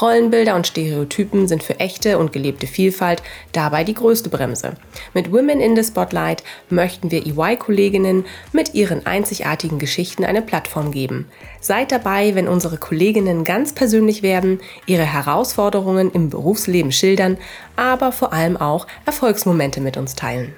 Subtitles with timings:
[0.00, 3.20] Rollenbilder und Stereotypen sind für echte und gelebte Vielfalt
[3.52, 4.74] dabei die größte Bremse.
[5.12, 11.26] Mit Women in the Spotlight möchten wir EY-Kolleginnen mit ihren einzigartigen Geschichten eine Plattform geben.
[11.60, 17.36] Seid dabei, wenn unsere Kolleginnen ganz persönlich werden, ihre Herausforderungen im Berufsleben schildern,
[17.74, 20.54] aber vor allem auch Erfolgsmomente mit uns teilen.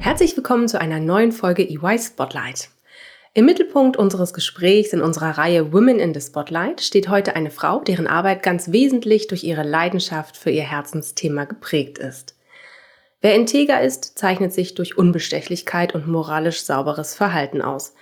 [0.00, 2.70] Herzlich willkommen zu einer neuen Folge EY Spotlight.
[3.34, 7.80] Im Mittelpunkt unseres Gesprächs in unserer Reihe Women in the Spotlight steht heute eine Frau,
[7.80, 12.36] deren Arbeit ganz wesentlich durch ihre Leidenschaft für ihr Herzensthema geprägt ist.
[13.22, 17.94] Wer integer ist, zeichnet sich durch Unbestechlichkeit und moralisch sauberes Verhalten aus.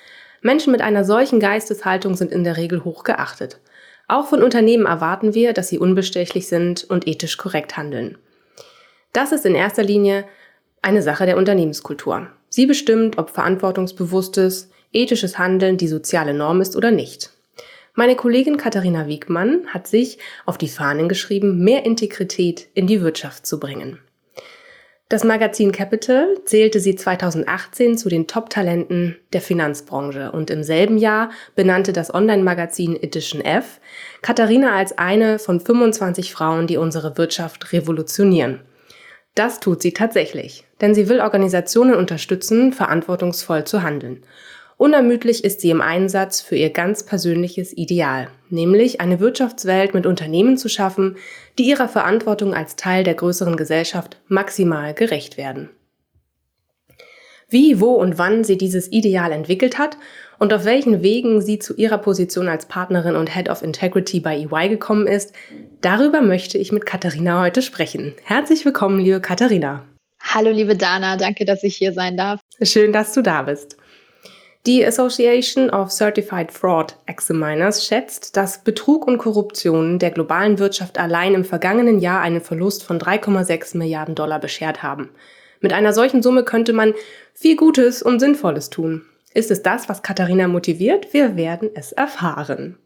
[0.42, 3.60] Menschen mit einer solchen Geisteshaltung sind in der Regel hoch geachtet.
[4.08, 8.18] Auch von Unternehmen erwarten wir, dass sie unbestechlich sind und ethisch korrekt handeln.
[9.12, 10.24] Das ist in erster Linie
[10.82, 12.26] eine Sache der Unternehmenskultur.
[12.48, 17.30] Sie bestimmt, ob verantwortungsbewusstes, ethisches Handeln die soziale Norm ist oder nicht.
[17.94, 23.46] Meine Kollegin Katharina Wiegmann hat sich auf die Fahnen geschrieben, mehr Integrität in die Wirtschaft
[23.46, 23.98] zu bringen.
[25.10, 31.30] Das Magazin Capital zählte sie 2018 zu den Top-Talenten der Finanzbranche und im selben Jahr
[31.56, 33.80] benannte das Online-Magazin Edition F
[34.22, 38.60] Katharina als eine von 25 Frauen, die unsere Wirtschaft revolutionieren.
[39.34, 44.22] Das tut sie tatsächlich, denn sie will Organisationen unterstützen, verantwortungsvoll zu handeln.
[44.80, 50.56] Unermüdlich ist sie im Einsatz für ihr ganz persönliches Ideal, nämlich eine Wirtschaftswelt mit Unternehmen
[50.56, 51.18] zu schaffen,
[51.58, 55.68] die ihrer Verantwortung als Teil der größeren Gesellschaft maximal gerecht werden.
[57.50, 59.98] Wie, wo und wann sie dieses Ideal entwickelt hat
[60.38, 64.34] und auf welchen Wegen sie zu ihrer Position als Partnerin und Head of Integrity bei
[64.38, 65.34] EY gekommen ist,
[65.82, 68.14] darüber möchte ich mit Katharina heute sprechen.
[68.24, 69.84] Herzlich willkommen, liebe Katharina.
[70.22, 72.40] Hallo, liebe Dana, danke, dass ich hier sein darf.
[72.62, 73.76] Schön, dass du da bist.
[74.70, 81.34] Die Association of Certified Fraud Examiners schätzt, dass Betrug und Korruption der globalen Wirtschaft allein
[81.34, 85.10] im vergangenen Jahr einen Verlust von 3,6 Milliarden Dollar beschert haben.
[85.60, 86.94] Mit einer solchen Summe könnte man
[87.34, 89.02] viel Gutes und Sinnvolles tun.
[89.34, 91.12] Ist es das, was Katharina motiviert?
[91.12, 92.78] Wir werden es erfahren.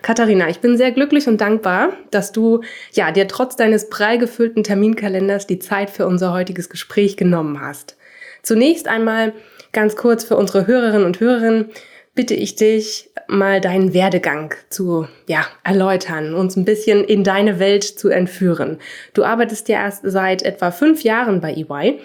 [0.00, 4.64] Katharina, ich bin sehr glücklich und dankbar, dass du ja dir trotz deines prall gefüllten
[4.64, 7.98] Terminkalenders die Zeit für unser heutiges Gespräch genommen hast.
[8.42, 9.34] Zunächst einmal
[9.72, 11.66] Ganz kurz für unsere Hörerinnen und Hörer
[12.14, 17.84] bitte ich dich, mal deinen Werdegang zu ja, erläutern, uns ein bisschen in deine Welt
[17.84, 18.78] zu entführen.
[19.14, 22.00] Du arbeitest ja erst seit etwa fünf Jahren bei EY.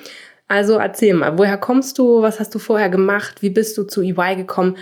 [0.48, 2.22] Also erzähl mal, woher kommst du?
[2.22, 3.42] Was hast du vorher gemacht?
[3.42, 4.78] Wie bist du zu EY gekommen?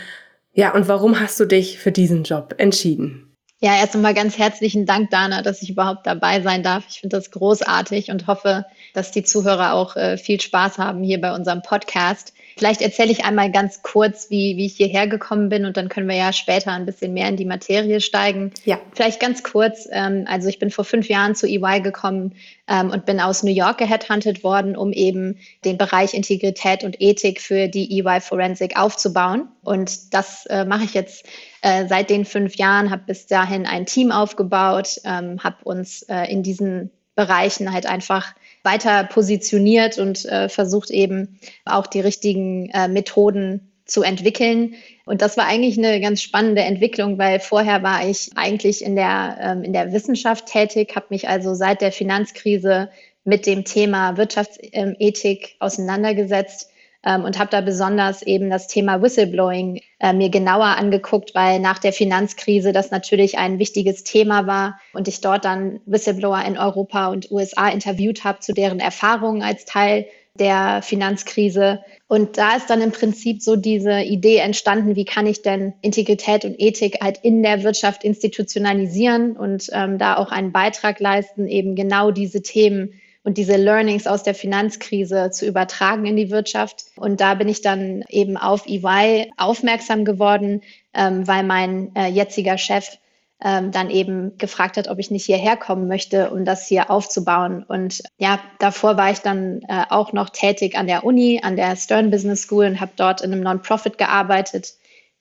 [0.53, 3.33] Ja, und warum hast du dich für diesen Job entschieden?
[3.59, 6.83] Ja, erst einmal ganz herzlichen Dank, Dana, dass ich überhaupt dabei sein darf.
[6.89, 11.21] Ich finde das großartig und hoffe, dass die Zuhörer auch äh, viel Spaß haben hier
[11.21, 12.33] bei unserem Podcast.
[12.57, 16.07] Vielleicht erzähle ich einmal ganz kurz, wie, wie ich hierher gekommen bin und dann können
[16.07, 18.51] wir ja später ein bisschen mehr in die Materie steigen.
[18.65, 18.79] Ja.
[18.93, 19.87] Vielleicht ganz kurz.
[19.91, 22.35] Ähm, also ich bin vor fünf Jahren zu EY gekommen
[22.67, 27.41] ähm, und bin aus New York geheadhuntet worden, um eben den Bereich Integrität und Ethik
[27.41, 29.47] für die EY Forensic aufzubauen.
[29.63, 31.25] Und das äh, mache ich jetzt
[31.61, 36.31] äh, seit den fünf Jahren, habe bis dahin ein Team aufgebaut, ähm, habe uns äh,
[36.31, 42.87] in diesen Bereichen halt einfach weiter positioniert und äh, versucht eben auch die richtigen äh,
[42.87, 44.75] Methoden zu entwickeln.
[45.05, 49.37] Und das war eigentlich eine ganz spannende Entwicklung, weil vorher war ich eigentlich in der,
[49.41, 52.89] ähm, in der Wissenschaft tätig, habe mich also seit der Finanzkrise
[53.25, 56.69] mit dem Thema Wirtschaftsethik auseinandergesetzt
[57.05, 61.79] ähm, und habe da besonders eben das Thema Whistleblowing äh, mir genauer angeguckt, weil nach
[61.79, 67.07] der Finanzkrise das natürlich ein wichtiges Thema war und ich dort dann Whistleblower in Europa
[67.07, 70.05] und USA interviewt habe zu deren Erfahrungen als Teil
[70.39, 71.83] der Finanzkrise.
[72.07, 76.43] Und da ist dann im Prinzip so diese Idee entstanden, wie kann ich denn Integrität
[76.43, 81.75] und Ethik halt in der Wirtschaft institutionalisieren und ähm, da auch einen Beitrag leisten, eben
[81.75, 86.85] genau diese Themen und diese Learnings aus der Finanzkrise zu übertragen in die Wirtschaft.
[86.95, 90.61] Und da bin ich dann eben auf EY aufmerksam geworden,
[90.93, 92.97] ähm, weil mein äh, jetziger Chef
[93.43, 97.63] ähm, dann eben gefragt hat, ob ich nicht hierher kommen möchte, um das hier aufzubauen.
[97.63, 101.75] Und ja, davor war ich dann äh, auch noch tätig an der Uni, an der
[101.75, 104.73] Stern Business School und habe dort in einem Non-Profit gearbeitet,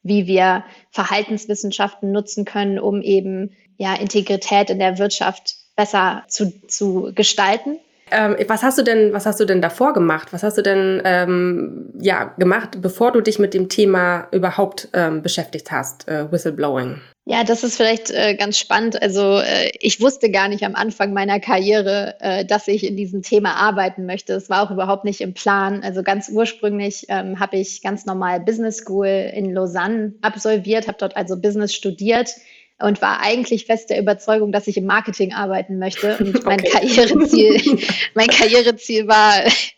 [0.03, 7.13] wie wir Verhaltenswissenschaften nutzen können, um eben ja Integrität in der Wirtschaft besser zu, zu
[7.15, 7.79] gestalten.
[8.12, 10.32] Ähm, was hast du denn, was hast du denn davor gemacht?
[10.32, 15.23] Was hast du denn ähm, ja gemacht, bevor du dich mit dem Thema überhaupt ähm,
[15.23, 17.00] beschäftigt hast, äh, Whistleblowing?
[17.25, 19.00] Ja, das ist vielleicht äh, ganz spannend.
[19.00, 23.23] Also äh, ich wusste gar nicht am Anfang meiner Karriere, äh, dass ich in diesem
[23.23, 24.35] Thema arbeiten möchte.
[24.35, 25.82] Es war auch überhaupt nicht im Plan.
[25.82, 31.17] Also ganz ursprünglich ähm, habe ich ganz normal Business School in Lausanne absolviert, habe dort
[31.17, 32.31] also Business studiert
[32.82, 36.17] und war eigentlich fest der Überzeugung, dass ich im Marketing arbeiten möchte.
[36.20, 36.70] Und mein okay.
[36.70, 37.79] Karriereziel,
[38.14, 39.32] mein Karriereziel war,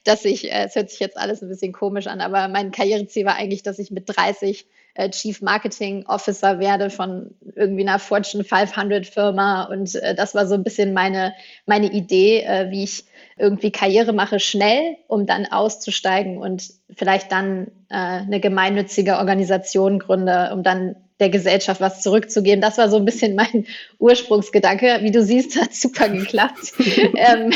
[0.04, 3.24] dass ich, äh, es hört sich jetzt alles ein bisschen komisch an, aber mein Karriereziel
[3.24, 8.44] war eigentlich, dass ich mit 30 äh, Chief Marketing Officer werde von irgendwie einer Fortune
[8.44, 9.64] 500 Firma.
[9.64, 11.34] Und äh, das war so ein bisschen meine,
[11.66, 13.04] meine Idee, wie ich
[13.36, 20.62] irgendwie Karriere mache schnell, um dann auszusteigen und vielleicht dann eine gemeinnützige Organisation gründe, um
[20.62, 22.60] dann der Gesellschaft was zurückzugeben.
[22.60, 23.66] Das war so ein bisschen mein
[23.98, 24.98] Ursprungsgedanke.
[25.02, 26.72] Wie du siehst, hat super geklappt.
[27.16, 27.52] ähm,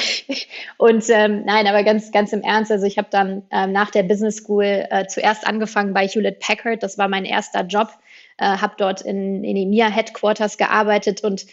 [0.76, 2.70] und ähm, nein, aber ganz, ganz im Ernst.
[2.70, 6.82] Also ich habe dann ähm, nach der Business School äh, zuerst angefangen bei Hewlett Packard.
[6.82, 7.88] Das war mein erster Job.
[8.38, 11.46] Äh, habe dort in, in EMEA Headquarters gearbeitet und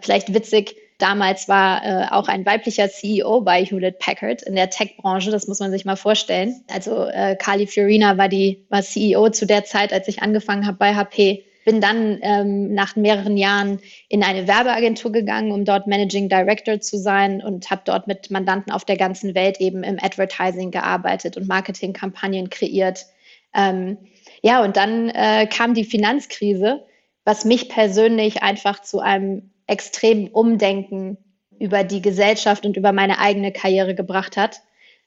[0.00, 5.32] vielleicht witzig, Damals war äh, auch ein weiblicher CEO bei Hewlett Packard in der Tech-Branche,
[5.32, 6.62] das muss man sich mal vorstellen.
[6.72, 10.76] Also äh, Carly Fiorina war die war CEO zu der Zeit, als ich angefangen habe
[10.76, 16.28] bei HP bin dann ähm, nach mehreren Jahren in eine Werbeagentur gegangen, um dort Managing
[16.28, 20.70] Director zu sein und habe dort mit Mandanten auf der ganzen Welt eben im Advertising
[20.70, 23.06] gearbeitet und Marketingkampagnen kreiert.
[23.54, 23.98] Ähm,
[24.42, 26.84] ja, und dann äh, kam die Finanzkrise,
[27.24, 31.16] was mich persönlich einfach zu einem extremen Umdenken
[31.58, 34.62] über die Gesellschaft und über meine eigene Karriere gebracht hat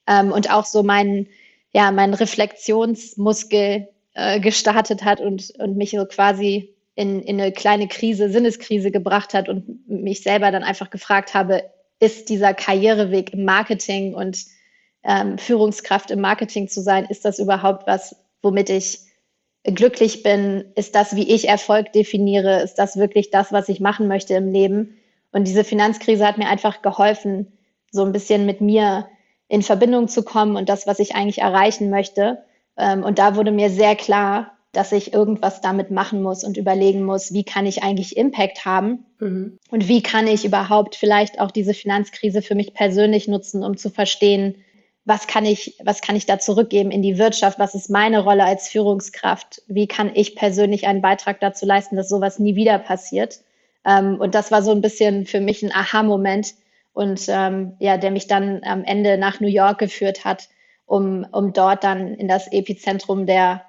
[0.08, 1.28] ähm, und auch so meinen
[1.76, 7.88] ja, mein Reflexionsmuskel äh, gestartet hat und, und mich so quasi in, in eine kleine
[7.88, 11.64] Krise, Sinneskrise gebracht hat und mich selber dann einfach gefragt habe,
[12.00, 14.38] ist dieser Karriereweg im Marketing und
[15.04, 19.00] ähm, Führungskraft im Marketing zu sein, ist das überhaupt was, womit ich
[19.64, 20.66] glücklich bin?
[20.76, 22.62] Ist das, wie ich Erfolg definiere?
[22.62, 24.98] Ist das wirklich das, was ich machen möchte im Leben?
[25.32, 27.52] Und diese Finanzkrise hat mir einfach geholfen,
[27.92, 29.08] so ein bisschen mit mir
[29.48, 32.45] in Verbindung zu kommen und das, was ich eigentlich erreichen möchte.
[32.78, 37.04] Ähm, und da wurde mir sehr klar, dass ich irgendwas damit machen muss und überlegen
[37.04, 39.58] muss, wie kann ich eigentlich Impact haben mhm.
[39.72, 43.90] und wie kann ich überhaupt vielleicht auch diese Finanzkrise für mich persönlich nutzen, um zu
[43.90, 44.56] verstehen,
[45.06, 47.60] was kann ich, was kann ich da zurückgeben in die Wirtschaft?
[47.60, 49.62] Was ist meine Rolle als Führungskraft?
[49.68, 53.42] Wie kann ich persönlich einen Beitrag dazu leisten, dass sowas nie wieder passiert?
[53.86, 56.56] Ähm, und das war so ein bisschen für mich ein Aha-Moment
[56.94, 60.50] und ähm, ja, der mich dann am Ende nach New York geführt hat,
[60.86, 63.64] um, um dort dann in das Epizentrum der,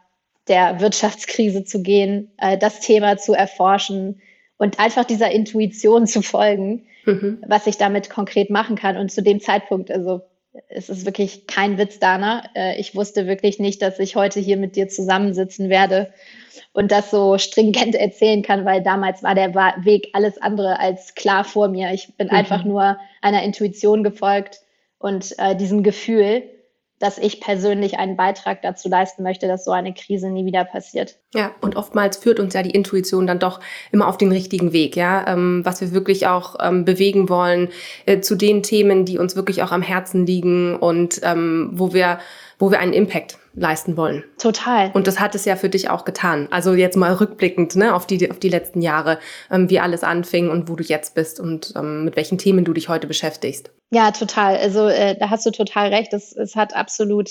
[0.49, 4.21] der Wirtschaftskrise zu gehen, äh, das Thema zu erforschen
[4.59, 7.43] und einfach dieser Intuition zu folgen, mhm.
[7.47, 8.97] was ich damit konkret machen kann.
[8.97, 10.23] Und zu dem Zeitpunkt, also
[10.69, 12.45] es ist wirklich kein Witz, Dana.
[12.55, 16.12] Äh, ich wusste wirklich nicht, dass ich heute hier mit dir zusammensitzen werde
[16.73, 21.45] und das so stringent erzählen kann, weil damals war der Weg alles andere als klar
[21.45, 21.93] vor mir.
[21.93, 22.35] Ich bin mhm.
[22.35, 24.61] einfach nur einer Intuition gefolgt
[24.99, 26.43] und äh, diesem Gefühl
[26.99, 31.17] dass ich persönlich einen Beitrag dazu leisten möchte, dass so eine Krise nie wieder passiert.
[31.35, 33.61] Ja, und oftmals führt uns ja die Intuition dann doch
[33.93, 37.69] immer auf den richtigen Weg, ja, ähm, was wir wirklich auch ähm, bewegen wollen,
[38.07, 42.19] äh, zu den Themen, die uns wirklich auch am Herzen liegen und ähm, wo wir,
[42.59, 44.25] wo wir einen Impact leisten wollen.
[44.39, 44.91] Total.
[44.93, 46.49] Und das hat es ja für dich auch getan.
[46.51, 49.19] Also jetzt mal rückblickend ne, auf, die, auf die letzten Jahre,
[49.51, 52.73] ähm, wie alles anfing und wo du jetzt bist und ähm, mit welchen Themen du
[52.73, 53.71] dich heute beschäftigst.
[53.91, 54.57] Ja, total.
[54.57, 56.13] Also äh, da hast du total recht.
[56.13, 57.31] Es, es hat absolut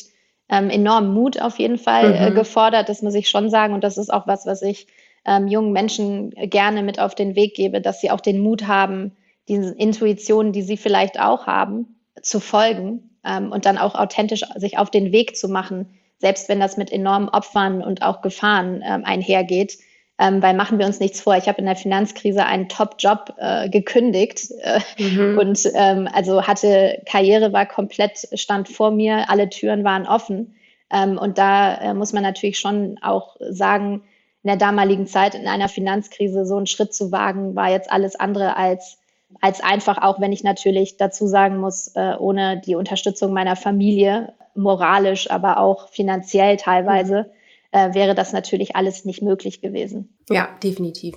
[0.50, 2.36] ähm, enormen Mut auf jeden Fall äh, mhm.
[2.36, 3.74] gefordert, das muss ich schon sagen.
[3.74, 4.88] Und das ist auch was, was ich
[5.26, 9.16] ähm, jungen Menschen gerne mit auf den Weg gebe, dass sie auch den Mut haben,
[9.48, 14.78] diesen Intuitionen, die sie vielleicht auch haben, zu folgen ähm, und dann auch authentisch sich
[14.78, 19.04] auf den Weg zu machen, selbst wenn das mit enormen Opfern und auch Gefahren ähm,
[19.06, 19.78] einhergeht.
[20.18, 21.36] Ähm, weil machen wir uns nichts vor.
[21.36, 25.38] Ich habe in der Finanzkrise einen Top-Job äh, gekündigt äh, mhm.
[25.38, 30.56] und ähm, also hatte Karriere war komplett stand vor mir, alle Türen waren offen
[30.90, 34.04] ähm, und da äh, muss man natürlich schon auch sagen,
[34.44, 38.16] in der damaligen Zeit in einer Finanzkrise so einen Schritt zu wagen, war jetzt alles
[38.16, 39.00] andere als
[39.42, 44.34] als einfach, auch wenn ich natürlich dazu sagen muss, äh, ohne die Unterstützung meiner Familie,
[44.56, 47.30] moralisch, aber auch finanziell teilweise.
[47.76, 50.18] Äh, wäre das natürlich alles nicht möglich gewesen.
[50.30, 51.16] Ja, definitiv.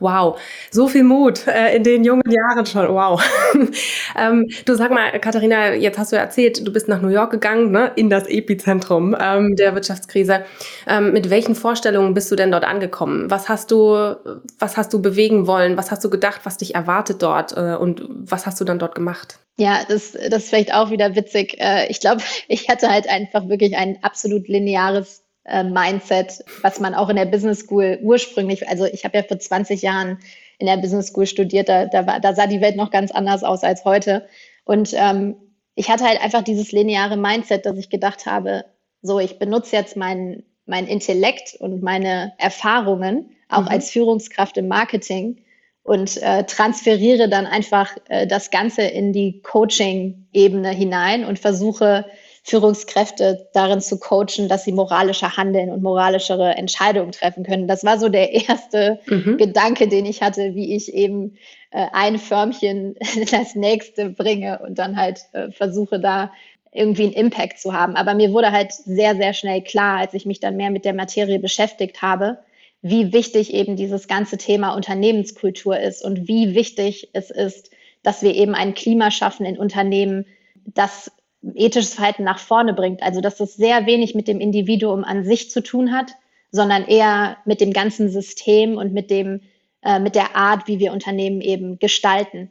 [0.00, 2.88] Wow, so viel Mut äh, in den jungen Jahren schon.
[2.88, 3.22] Wow.
[4.18, 7.72] ähm, du sag mal, Katharina, jetzt hast du erzählt, du bist nach New York gegangen,
[7.72, 10.46] ne, in das Epizentrum ähm, der Wirtschaftskrise.
[10.86, 13.30] Ähm, mit welchen Vorstellungen bist du denn dort angekommen?
[13.30, 14.16] Was hast du,
[14.58, 15.76] was hast du bewegen wollen?
[15.76, 17.54] Was hast du gedacht, was dich erwartet dort?
[17.54, 19.40] Äh, und was hast du dann dort gemacht?
[19.58, 21.60] Ja, das, das ist vielleicht auch wieder witzig.
[21.60, 26.94] Äh, ich glaube, ich hatte halt einfach wirklich ein absolut lineares äh, Mindset, was man
[26.94, 30.18] auch in der Business School ursprünglich, also ich habe ja vor 20 Jahren
[30.58, 33.44] in der Business School studiert, da, da, war, da sah die Welt noch ganz anders
[33.44, 34.26] aus als heute.
[34.64, 35.36] Und ähm,
[35.74, 38.64] ich hatte halt einfach dieses lineare Mindset, dass ich gedacht habe,
[39.00, 43.68] so, ich benutze jetzt meinen mein Intellekt und meine Erfahrungen auch mhm.
[43.68, 45.42] als Führungskraft im Marketing
[45.82, 52.04] und äh, transferiere dann einfach äh, das Ganze in die Coaching-Ebene hinein und versuche
[52.48, 57.68] Führungskräfte darin zu coachen, dass sie moralischer handeln und moralischere Entscheidungen treffen können.
[57.68, 59.36] Das war so der erste mhm.
[59.36, 61.36] Gedanke, den ich hatte, wie ich eben
[61.70, 62.96] äh, ein Förmchen
[63.30, 66.32] das nächste bringe und dann halt äh, versuche da
[66.72, 67.96] irgendwie einen Impact zu haben.
[67.96, 70.94] Aber mir wurde halt sehr, sehr schnell klar, als ich mich dann mehr mit der
[70.94, 72.38] Materie beschäftigt habe,
[72.80, 77.70] wie wichtig eben dieses ganze Thema Unternehmenskultur ist und wie wichtig es ist,
[78.02, 80.24] dass wir eben ein Klima schaffen in Unternehmen,
[80.64, 81.10] das
[81.54, 83.02] ethisches Verhalten nach vorne bringt.
[83.02, 86.12] Also dass das sehr wenig mit dem Individuum an sich zu tun hat,
[86.50, 89.40] sondern eher mit dem ganzen System und mit dem
[89.82, 92.50] äh, mit der Art, wie wir Unternehmen eben gestalten.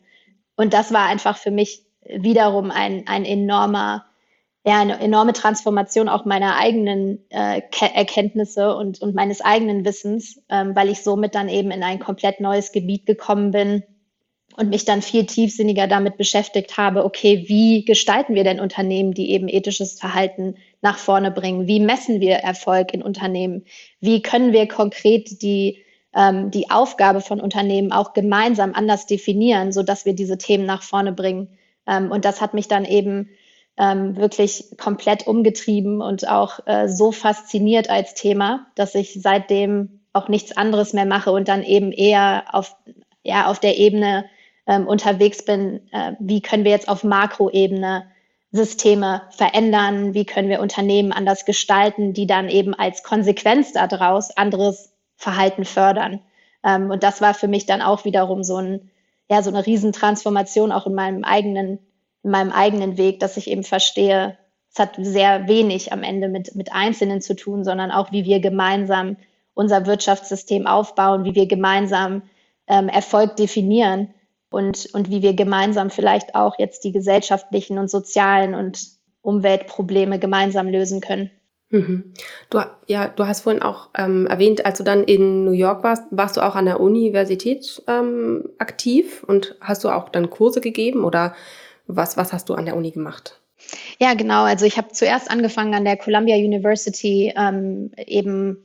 [0.56, 4.06] Und das war einfach für mich wiederum ein, ein enormer,
[4.66, 7.62] ja, eine enorme Transformation auch meiner eigenen äh,
[7.94, 12.40] Erkenntnisse und, und meines eigenen Wissens, ähm, weil ich somit dann eben in ein komplett
[12.40, 13.84] neues Gebiet gekommen bin,
[14.58, 19.32] und mich dann viel tiefsinniger damit beschäftigt habe, okay, wie gestalten wir denn Unternehmen, die
[19.32, 21.68] eben ethisches Verhalten nach vorne bringen?
[21.68, 23.66] Wie messen wir Erfolg in Unternehmen?
[24.00, 25.84] Wie können wir konkret die,
[26.16, 31.12] ähm, die Aufgabe von Unternehmen auch gemeinsam anders definieren, sodass wir diese Themen nach vorne
[31.12, 31.50] bringen?
[31.86, 33.30] Ähm, und das hat mich dann eben
[33.78, 40.30] ähm, wirklich komplett umgetrieben und auch äh, so fasziniert als Thema, dass ich seitdem auch
[40.30, 42.76] nichts anderes mehr mache und dann eben eher auf,
[43.22, 44.26] ja, auf der Ebene
[44.68, 48.06] ähm, unterwegs bin, äh, wie können wir jetzt auf Makroebene
[48.52, 54.94] Systeme verändern, wie können wir Unternehmen anders gestalten, die dann eben als Konsequenz daraus anderes
[55.16, 56.22] Verhalten fördern.
[56.64, 58.92] Ähm, und das war für mich dann auch wiederum so, ein,
[59.30, 61.80] ja, so eine Riesentransformation auch in meinem eigenen,
[62.24, 64.38] in meinem eigenen Weg, dass ich eben verstehe,
[64.72, 68.40] es hat sehr wenig am Ende mit, mit Einzelnen zu tun, sondern auch, wie wir
[68.40, 69.18] gemeinsam
[69.54, 72.22] unser Wirtschaftssystem aufbauen, wie wir gemeinsam
[72.68, 74.14] ähm, Erfolg definieren
[74.50, 78.80] und, und wie wir gemeinsam vielleicht auch jetzt die gesellschaftlichen und sozialen und
[79.22, 81.32] Umweltprobleme gemeinsam lösen können.
[81.70, 82.14] Mhm.
[82.50, 86.04] Du, ja, du hast vorhin auch ähm, erwähnt, als du dann in New York warst,
[86.12, 91.04] warst du auch an der Universität ähm, aktiv und hast du auch dann Kurse gegeben
[91.04, 91.36] oder
[91.86, 93.42] was, was hast du an der Uni gemacht?
[94.00, 94.44] Ja, genau.
[94.44, 98.64] Also ich habe zuerst angefangen an der Columbia University ähm, eben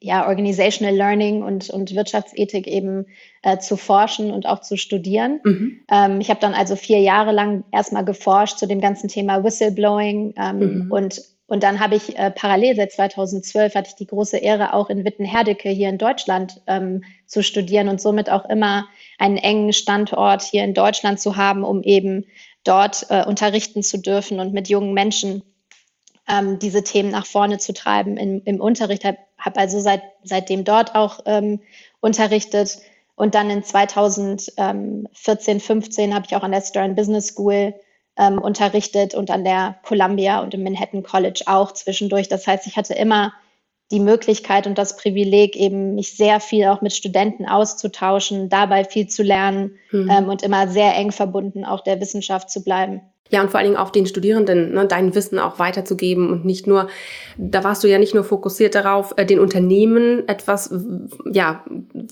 [0.00, 3.06] ja, Organizational Learning und, und Wirtschaftsethik eben
[3.42, 5.40] äh, zu forschen und auch zu studieren.
[5.44, 5.80] Mhm.
[5.90, 10.34] Ähm, ich habe dann also vier Jahre lang erstmal geforscht zu dem ganzen Thema Whistleblowing
[10.36, 10.92] ähm, mhm.
[10.92, 14.88] und und dann habe ich äh, parallel seit 2012 hatte ich die große Ehre, auch
[14.88, 18.86] in Wittenherdecke hier in Deutschland ähm, zu studieren und somit auch immer
[19.18, 22.24] einen engen Standort hier in Deutschland zu haben, um eben
[22.62, 25.42] dort äh, unterrichten zu dürfen und mit jungen Menschen
[26.28, 29.04] ähm, diese Themen nach vorne zu treiben im, im Unterricht.
[29.04, 31.60] Habe hab also seit, seitdem dort auch ähm,
[32.00, 32.78] unterrichtet.
[33.16, 37.74] Und dann in 2014, 15 habe ich auch an der Stern Business School
[38.16, 42.28] ähm, unterrichtet und an der Columbia und im Manhattan College auch zwischendurch.
[42.28, 43.32] Das heißt, ich hatte immer
[43.90, 49.08] die Möglichkeit und das Privileg, eben mich sehr viel auch mit Studenten auszutauschen, dabei viel
[49.08, 50.10] zu lernen mhm.
[50.10, 53.02] ähm, und immer sehr eng verbunden auch der Wissenschaft zu bleiben.
[53.32, 56.66] Ja, und vor allen Dingen auch den Studierenden ne, dein Wissen auch weiterzugeben und nicht
[56.66, 56.88] nur,
[57.38, 60.74] da warst du ja nicht nur fokussiert darauf, äh, den Unternehmen etwas
[61.32, 61.64] ja,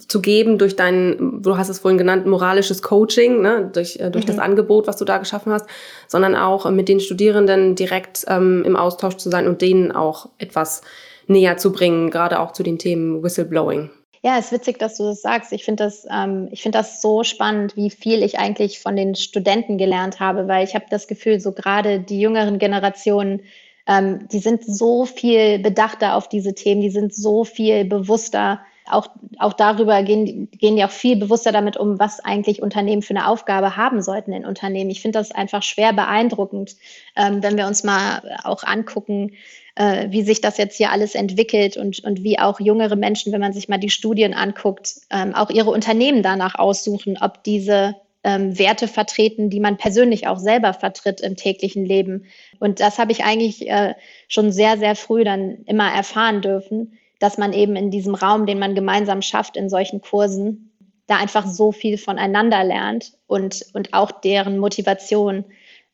[0.06, 4.26] zu geben durch dein, du hast es vorhin genannt, moralisches Coaching, ne, durch, äh, durch
[4.26, 4.28] mhm.
[4.28, 5.66] das Angebot, was du da geschaffen hast,
[6.06, 10.28] sondern auch äh, mit den Studierenden direkt ähm, im Austausch zu sein und denen auch
[10.38, 10.82] etwas
[11.28, 13.90] näher zu bringen, gerade auch zu den Themen Whistleblowing.
[14.22, 15.52] Ja, es ist witzig, dass du das sagst.
[15.52, 19.78] Ich finde das, ähm, ich das so spannend, wie viel ich eigentlich von den Studenten
[19.78, 23.42] gelernt habe, weil ich habe das Gefühl, so gerade die jüngeren Generationen,
[23.86, 29.08] ähm, die sind so viel bedachter auf diese Themen, die sind so viel bewusster, auch,
[29.38, 33.28] auch darüber gehen, gehen die auch viel bewusster damit um, was eigentlich Unternehmen für eine
[33.28, 34.90] Aufgabe haben sollten in Unternehmen.
[34.90, 36.76] Ich finde das einfach schwer beeindruckend,
[37.16, 39.32] ähm, wenn wir uns mal auch angucken,
[39.74, 43.40] äh, wie sich das jetzt hier alles entwickelt und, und wie auch jüngere Menschen, wenn
[43.40, 48.58] man sich mal die Studien anguckt, ähm, auch ihre Unternehmen danach aussuchen, ob diese ähm,
[48.58, 52.24] Werte vertreten, die man persönlich auch selber vertritt im täglichen Leben.
[52.58, 53.94] Und das habe ich eigentlich äh,
[54.26, 58.58] schon sehr, sehr früh dann immer erfahren dürfen dass man eben in diesem Raum, den
[58.58, 60.70] man gemeinsam schafft in solchen Kursen,
[61.06, 65.44] da einfach so viel voneinander lernt und, und auch deren Motivation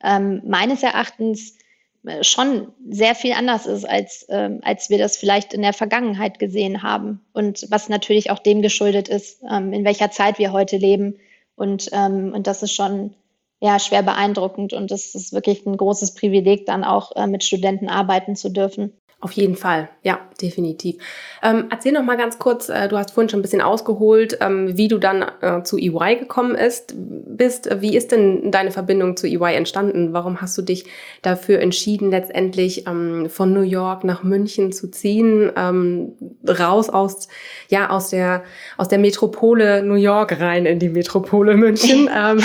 [0.03, 1.57] ähm, meines Erachtens
[2.05, 6.39] äh, schon sehr viel anders ist, als, ähm, als wir das vielleicht in der Vergangenheit
[6.39, 7.21] gesehen haben.
[7.33, 11.19] Und was natürlich auch dem geschuldet ist, ähm, in welcher Zeit wir heute leben.
[11.57, 13.15] Und, ähm, und das ist schon
[13.61, 14.73] ja, schwer beeindruckend.
[14.73, 18.93] Und es ist wirklich ein großes Privileg, dann auch äh, mit Studenten arbeiten zu dürfen.
[19.21, 20.97] Auf jeden Fall, ja, definitiv.
[21.43, 24.77] Ähm, erzähl noch mal ganz kurz, äh, du hast vorhin schon ein bisschen ausgeholt, ähm,
[24.77, 27.81] wie du dann äh, zu EY gekommen ist, bist.
[27.81, 30.13] Wie ist denn deine Verbindung zu EY entstanden?
[30.13, 30.85] Warum hast du dich
[31.23, 36.13] dafür entschieden, letztendlich ähm, von New York nach München zu ziehen, ähm,
[36.47, 37.29] raus aus,
[37.69, 38.43] ja, aus der,
[38.77, 42.43] aus der Metropole New York rein in die Metropole München, ähm,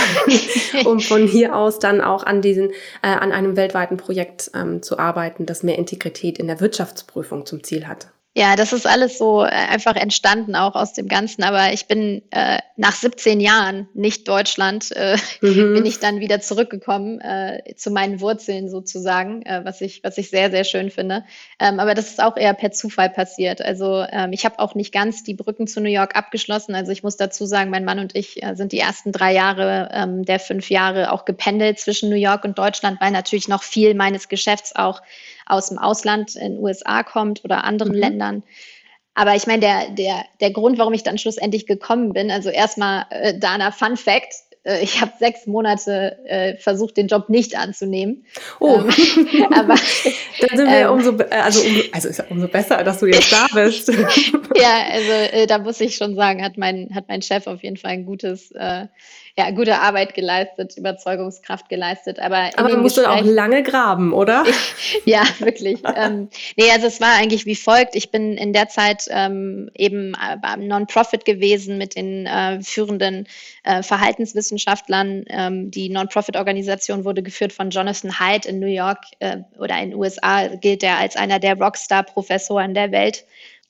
[0.86, 2.70] um von hier aus dann auch an diesen,
[3.02, 7.46] äh, an einem weltweiten Projekt ähm, zu arbeiten, das mehr Integrität in der Wirtschaft Wirtschaftsprüfung
[7.46, 8.08] zum Ziel hat.
[8.36, 11.44] Ja, das ist alles so äh, einfach entstanden auch aus dem Ganzen.
[11.44, 15.74] Aber ich bin äh, nach 17 Jahren, nicht Deutschland, äh, mhm.
[15.74, 20.30] bin ich dann wieder zurückgekommen äh, zu meinen Wurzeln sozusagen, äh, was ich was ich
[20.30, 21.26] sehr sehr schön finde.
[21.60, 23.62] Ähm, aber das ist auch eher per Zufall passiert.
[23.62, 26.76] Also ähm, ich habe auch nicht ganz die Brücken zu New York abgeschlossen.
[26.76, 29.90] Also ich muss dazu sagen, mein Mann und ich äh, sind die ersten drei Jahre
[29.92, 33.96] ähm, der fünf Jahre auch gependelt zwischen New York und Deutschland, weil natürlich noch viel
[33.96, 35.02] meines Geschäfts auch
[35.50, 38.00] aus dem Ausland in den USA kommt oder anderen mhm.
[38.00, 38.44] Ländern.
[39.16, 43.06] Aber ich meine, der, der, der Grund, warum ich dann schlussendlich gekommen bin, also erstmal,
[43.10, 48.26] äh, Dana, Fun Fact, äh, ich habe sechs Monate äh, versucht, den Job nicht anzunehmen.
[48.60, 49.76] Oh, ähm, aber
[50.40, 53.32] dann sind wir ähm, umso, also, umso, also ist ja umso besser, dass du jetzt
[53.32, 53.90] da bist.
[54.56, 57.78] ja, also äh, da muss ich schon sagen, hat mein, hat mein Chef auf jeden
[57.78, 58.88] Fall ein gutes äh,
[59.40, 62.20] ja, gute Arbeit geleistet, Überzeugungskraft geleistet.
[62.20, 64.44] Aber, aber man musste auch lange graben, oder?
[65.06, 65.80] ja, wirklich.
[65.96, 66.28] ähm,
[66.58, 67.96] nee, also es war eigentlich wie folgt.
[67.96, 73.30] Ich bin in der Zeit ähm, eben äh, beim Non-Profit gewesen mit den äh, führenden
[73.64, 75.24] äh, Verhaltenswissenschaftlern.
[75.30, 80.00] Ähm, die Non-Profit-Organisation wurde geführt von Jonathan Haidt in New York äh, oder in den
[80.00, 83.24] USA gilt er als einer der Rockstar-Professoren der Welt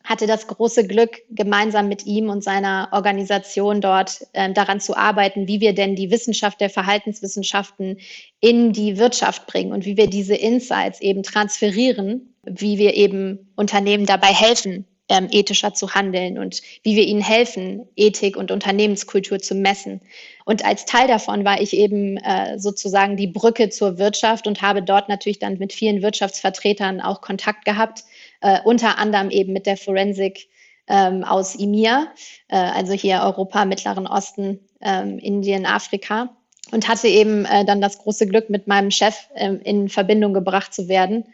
[0.10, 5.48] hatte das große Glück, gemeinsam mit ihm und seiner Organisation dort äh, daran zu arbeiten,
[5.48, 8.00] wie wir denn die Wissenschaft der Verhaltenswissenschaften
[8.40, 14.08] in die Wirtschaft bringen und wie wir diese Insights eben transferieren, wie wir eben Unternehmen
[14.08, 19.54] dabei helfen, ähm, ethischer zu handeln und wie wir ihnen helfen, Ethik und Unternehmenskultur zu
[19.54, 20.02] messen.
[20.44, 24.82] Und als Teil davon war ich eben äh, sozusagen die Brücke zur Wirtschaft und habe
[24.82, 28.06] dort natürlich dann mit vielen Wirtschaftsvertretern auch Kontakt gehabt
[28.42, 30.50] äh, unter anderem eben mit der Forensik
[30.88, 32.08] ähm, aus IMIR,
[32.48, 36.36] äh, also hier Europa, Mittleren Osten, ähm, Indien, Afrika.
[36.72, 40.72] Und hatte eben äh, dann das große Glück, mit meinem Chef ähm, in Verbindung gebracht
[40.72, 41.26] zu werden,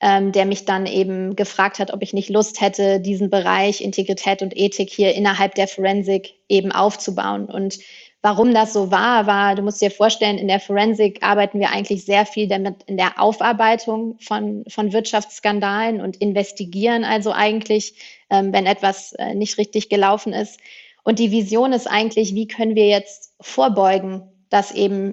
[0.00, 4.40] ähm, der mich dann eben gefragt hat, ob ich nicht Lust hätte, diesen Bereich Integrität
[4.42, 7.46] und Ethik hier innerhalb der Forensik eben aufzubauen.
[7.46, 7.78] Und
[8.24, 12.06] Warum das so war, war, du musst dir vorstellen, in der Forensik arbeiten wir eigentlich
[12.06, 17.96] sehr viel damit in der Aufarbeitung von, von Wirtschaftsskandalen und investigieren also eigentlich,
[18.30, 20.58] ähm, wenn etwas äh, nicht richtig gelaufen ist.
[21.02, 25.12] Und die Vision ist eigentlich, wie können wir jetzt vorbeugen, dass eben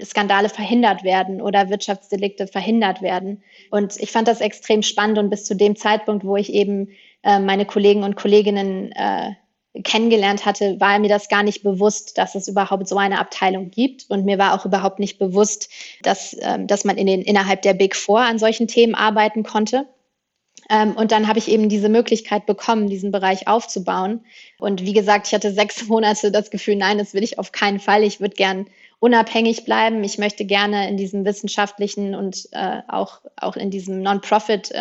[0.00, 3.42] Skandale verhindert werden oder Wirtschaftsdelikte verhindert werden.
[3.72, 6.90] Und ich fand das extrem spannend und bis zu dem Zeitpunkt, wo ich eben
[7.24, 9.32] äh, meine Kollegen und Kolleginnen äh,
[9.84, 14.04] kennengelernt hatte, war mir das gar nicht bewusst, dass es überhaupt so eine Abteilung gibt.
[14.10, 15.70] Und mir war auch überhaupt nicht bewusst,
[16.02, 19.86] dass, ähm, dass man in den, innerhalb der Big Four an solchen Themen arbeiten konnte.
[20.68, 24.24] Ähm, und dann habe ich eben diese Möglichkeit bekommen, diesen Bereich aufzubauen.
[24.58, 27.80] Und wie gesagt, ich hatte sechs Monate das Gefühl, nein, das will ich auf keinen
[27.80, 28.02] Fall.
[28.02, 28.66] Ich würde gern
[28.98, 30.04] unabhängig bleiben.
[30.04, 34.74] Ich möchte gerne in diesem wissenschaftlichen und äh, auch, auch in diesem Non-Profit-System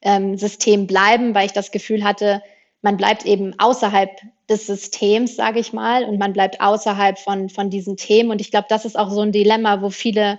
[0.00, 2.42] äh, ähm, bleiben, weil ich das Gefühl hatte,
[2.82, 4.10] man bleibt eben außerhalb
[4.48, 8.30] des Systems, sage ich mal, und man bleibt außerhalb von, von diesen Themen.
[8.30, 10.38] Und ich glaube, das ist auch so ein Dilemma, wo viele,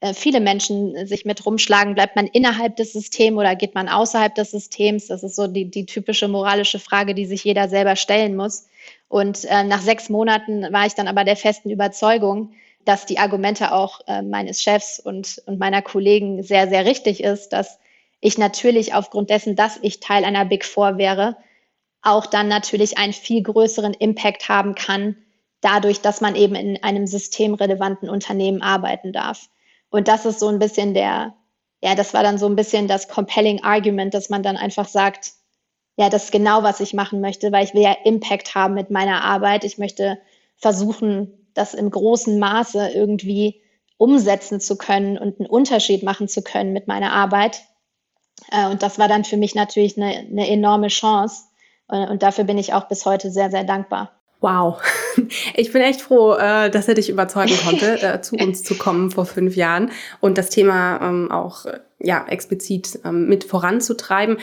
[0.00, 1.94] äh, viele Menschen sich mit rumschlagen.
[1.94, 5.06] Bleibt man innerhalb des Systems oder geht man außerhalb des Systems?
[5.06, 8.68] Das ist so die, die typische moralische Frage, die sich jeder selber stellen muss.
[9.08, 12.52] Und äh, nach sechs Monaten war ich dann aber der festen Überzeugung,
[12.84, 17.50] dass die Argumente auch äh, meines Chefs und, und meiner Kollegen sehr, sehr richtig ist,
[17.50, 17.78] dass
[18.20, 21.36] ich natürlich aufgrund dessen, dass ich Teil einer Big Four wäre,
[22.02, 25.16] auch dann natürlich einen viel größeren Impact haben kann,
[25.60, 29.48] dadurch, dass man eben in einem systemrelevanten Unternehmen arbeiten darf.
[29.90, 31.34] Und das ist so ein bisschen der,
[31.82, 35.32] ja, das war dann so ein bisschen das compelling Argument, dass man dann einfach sagt,
[35.96, 38.90] ja, das ist genau, was ich machen möchte, weil ich will ja Impact haben mit
[38.90, 39.64] meiner Arbeit.
[39.64, 40.18] Ich möchte
[40.56, 43.62] versuchen, das im großen Maße irgendwie
[43.96, 47.62] umsetzen zu können und einen Unterschied machen zu können mit meiner Arbeit.
[48.52, 51.47] Äh, und das war dann für mich natürlich eine, eine enorme Chance.
[51.88, 54.12] Und dafür bin ich auch bis heute sehr, sehr dankbar.
[54.40, 54.80] Wow,
[55.54, 59.10] ich bin echt froh, äh, dass er dich überzeugen konnte, äh, zu uns zu kommen
[59.10, 61.66] vor fünf Jahren und das Thema ähm, auch
[62.00, 64.38] ja, explizit ähm, mit voranzutreiben.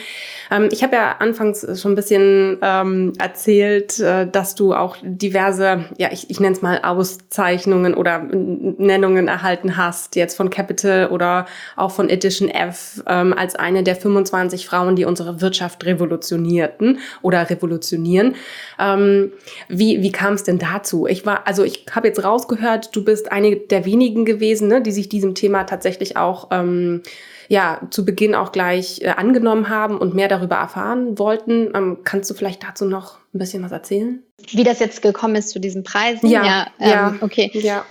[0.50, 5.86] Ähm, ich habe ja anfangs schon ein bisschen ähm, erzählt, äh, dass du auch diverse,
[5.96, 11.46] ja, ich, ich nenne es mal Auszeichnungen oder Nennungen erhalten hast, jetzt von Capital oder
[11.76, 17.48] auch von Edition F, ähm, als eine der 25 Frauen, die unsere Wirtschaft revolutionierten oder
[17.48, 18.34] revolutionieren.
[18.78, 19.32] Ähm,
[19.68, 21.06] wie wie kam es denn dazu?
[21.06, 24.92] Ich war, also ich habe jetzt rausgehört, du bist eine der wenigen gewesen, ne, die
[24.92, 27.02] sich diesem Thema tatsächlich auch ähm,
[27.48, 31.70] ja zu Beginn auch gleich äh, angenommen haben und mehr darüber erfahren wollten.
[31.74, 34.22] Ähm, kannst du vielleicht dazu noch ein bisschen was erzählen?
[34.50, 36.28] Wie das jetzt gekommen ist zu diesen Preisen?
[36.28, 37.14] Ja, ja, ähm, ja.
[37.20, 37.50] okay.
[37.54, 37.84] Ja.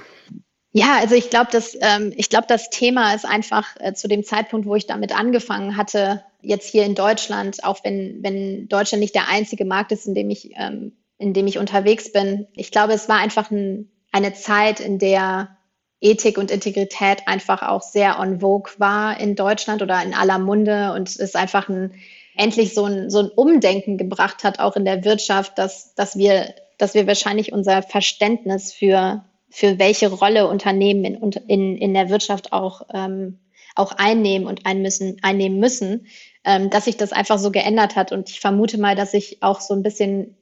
[0.77, 4.25] Ja, also ich glaube, das, ähm, ich glaube, das Thema ist einfach äh, zu dem
[4.25, 9.15] Zeitpunkt, wo ich damit angefangen hatte, jetzt hier in Deutschland, auch wenn, wenn Deutschland nicht
[9.15, 12.47] der einzige Markt ist, in dem ich, ähm, in dem ich unterwegs bin.
[12.55, 15.54] Ich glaube, es war einfach ein, eine Zeit, in der
[16.01, 20.93] Ethik und Integrität einfach auch sehr on vogue war in Deutschland oder in aller Munde
[20.93, 21.93] und es einfach ein,
[22.36, 26.53] endlich so ein, so ein Umdenken gebracht hat, auch in der Wirtschaft, dass, dass, wir,
[26.77, 32.51] dass wir wahrscheinlich unser Verständnis für, für welche Rolle Unternehmen in, in, in der Wirtschaft
[32.51, 33.39] auch, ähm,
[33.75, 36.08] auch einnehmen und ein müssen, einnehmen müssen,
[36.43, 38.12] ähm, dass sich das einfach so geändert hat.
[38.12, 40.36] Und ich vermute mal, dass ich auch so ein bisschen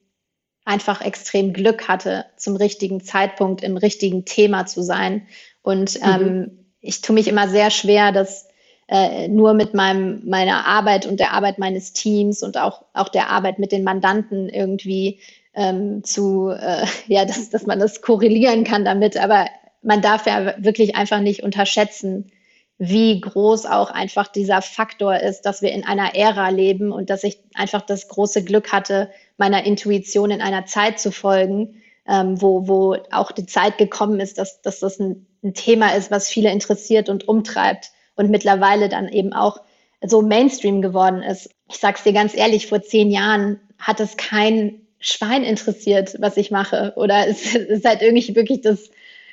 [0.65, 5.27] einfach extrem Glück hatte, zum richtigen Zeitpunkt im richtigen Thema zu sein.
[5.61, 6.07] Und mhm.
[6.07, 8.47] ähm, ich tue mich immer sehr schwer, das
[8.87, 13.29] äh, nur mit meinem, meiner Arbeit und der Arbeit meines Teams und auch, auch der
[13.29, 15.19] Arbeit mit den Mandanten irgendwie
[15.53, 19.17] ähm, zu, äh, ja, dass, dass man das korrelieren kann damit.
[19.17, 19.47] Aber
[19.81, 22.31] man darf ja wirklich einfach nicht unterschätzen,
[22.77, 27.23] wie groß auch einfach dieser Faktor ist, dass wir in einer Ära leben und dass
[27.23, 32.67] ich einfach das große Glück hatte, meiner Intuition in einer Zeit zu folgen, ähm, wo,
[32.67, 36.51] wo auch die Zeit gekommen ist, dass, dass das ein, ein Thema ist, was viele
[36.51, 39.59] interessiert und umtreibt und mittlerweile dann eben auch
[40.01, 41.49] so Mainstream geworden ist.
[41.69, 46.51] Ich sag's dir ganz ehrlich, vor zehn Jahren hat es kein Schwein interessiert, was ich
[46.51, 46.93] mache.
[46.95, 48.89] Oder es ist halt irgendwie wirklich das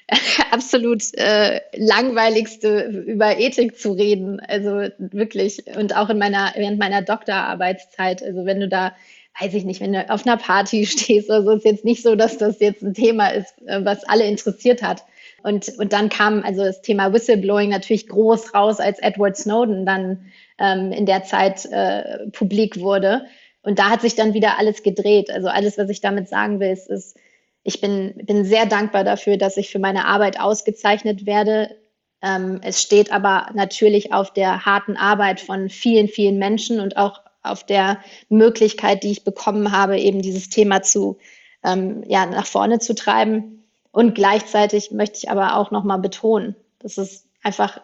[0.50, 4.40] absolut äh, langweiligste über Ethik zu reden.
[4.40, 5.64] Also wirklich.
[5.76, 8.22] Und auch in meiner, während meiner Doktorarbeitszeit.
[8.22, 8.92] Also wenn du da
[9.40, 12.14] weiß ich nicht, wenn du auf einer Party stehst oder so, ist jetzt nicht so,
[12.14, 15.04] dass das jetzt ein Thema ist, äh, was alle interessiert hat.
[15.42, 20.26] Und, und dann kam also das Thema Whistleblowing natürlich groß raus, als Edward Snowden dann
[20.58, 23.24] ähm, in der Zeit äh, publik wurde.
[23.62, 25.30] Und da hat sich dann wieder alles gedreht.
[25.30, 27.16] Also alles, was ich damit sagen will, ist, ist
[27.62, 31.76] ich bin, bin sehr dankbar dafür, dass ich für meine Arbeit ausgezeichnet werde.
[32.22, 37.20] Ähm, es steht aber natürlich auf der harten Arbeit von vielen, vielen Menschen und auch
[37.42, 41.18] auf der Möglichkeit, die ich bekommen habe, eben dieses Thema zu,
[41.64, 43.64] ähm, ja, nach vorne zu treiben.
[43.92, 47.80] Und gleichzeitig möchte ich aber auch nochmal betonen, dass es einfach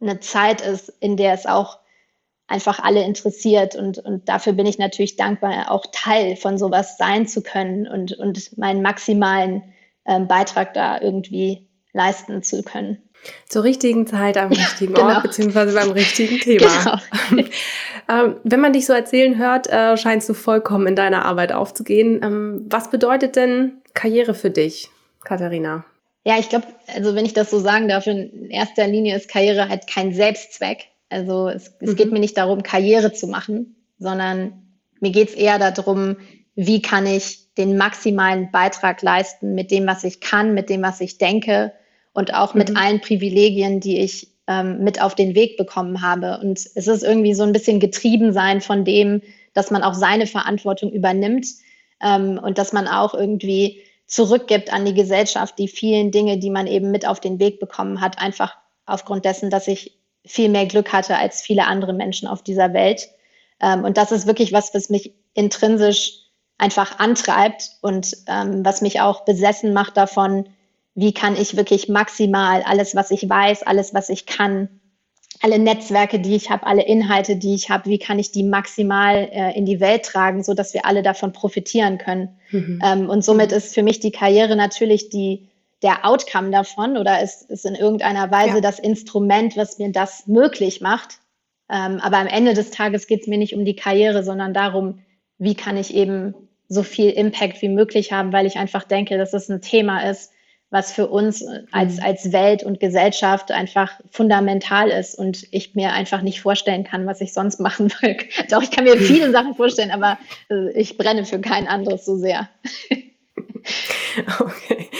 [0.00, 1.78] eine Zeit ist, in der es auch
[2.46, 3.76] einfach alle interessiert.
[3.76, 8.12] Und, und dafür bin ich natürlich dankbar, auch Teil von sowas sein zu können und,
[8.12, 9.62] und meinen maximalen
[10.06, 12.98] ähm, Beitrag da irgendwie leisten zu können.
[13.48, 15.20] Zur richtigen Zeit am richtigen Ort, genau.
[15.22, 17.00] beziehungsweise beim richtigen Thema.
[17.30, 17.48] Genau.
[18.08, 22.20] ähm, wenn man dich so erzählen hört, äh, scheinst du vollkommen in deiner Arbeit aufzugehen.
[22.22, 24.90] Ähm, was bedeutet denn Karriere für dich,
[25.24, 25.84] Katharina?
[26.24, 29.68] Ja, ich glaube, also wenn ich das so sagen darf, in erster Linie ist Karriere
[29.68, 30.88] halt kein Selbstzweck.
[31.10, 31.96] Also es, es mhm.
[31.96, 34.64] geht mir nicht darum, Karriere zu machen, sondern
[35.00, 36.16] mir geht es eher darum,
[36.54, 41.00] wie kann ich den maximalen Beitrag leisten mit dem, was ich kann, mit dem, was
[41.00, 41.72] ich denke
[42.12, 42.76] und auch mit mhm.
[42.76, 46.38] allen Privilegien, die ich ähm, mit auf den Weg bekommen habe.
[46.42, 50.26] Und es ist irgendwie so ein bisschen getrieben sein von dem, dass man auch seine
[50.26, 51.46] Verantwortung übernimmt
[52.02, 56.66] ähm, und dass man auch irgendwie zurückgibt an die Gesellschaft die vielen Dinge, die man
[56.66, 60.92] eben mit auf den Weg bekommen hat, einfach aufgrund dessen, dass ich viel mehr Glück
[60.92, 63.08] hatte als viele andere Menschen auf dieser Welt.
[63.60, 66.20] Ähm, und das ist wirklich was, was mich intrinsisch
[66.58, 70.48] einfach antreibt und ähm, was mich auch besessen macht davon,
[70.94, 74.68] wie kann ich wirklich maximal alles, was ich weiß, alles, was ich kann,
[75.40, 79.28] alle Netzwerke, die ich habe, alle Inhalte, die ich habe, wie kann ich die maximal
[79.30, 82.38] äh, in die Welt tragen, so dass wir alle davon profitieren können.
[82.50, 82.80] Mhm.
[82.82, 85.48] Ähm, und somit ist für mich die Karriere natürlich die,
[85.82, 88.60] der Outcome davon oder ist, ist in irgendeiner Weise ja.
[88.60, 91.18] das Instrument, was mir das möglich macht.
[91.68, 95.00] Ähm, aber am Ende des Tages geht es mir nicht um die Karriere, sondern darum,
[95.38, 96.34] wie kann ich eben
[96.68, 100.32] so viel Impact wie möglich haben, weil ich einfach denke, dass es ein Thema ist,
[100.74, 102.02] was für uns als, mhm.
[102.02, 107.20] als Welt und Gesellschaft einfach fundamental ist und ich mir einfach nicht vorstellen kann, was
[107.20, 108.16] ich sonst machen will.
[108.50, 110.18] Doch, ich kann mir viele Sachen vorstellen, aber
[110.50, 112.48] äh, ich brenne für kein anderes so sehr.
[114.38, 114.90] Okay,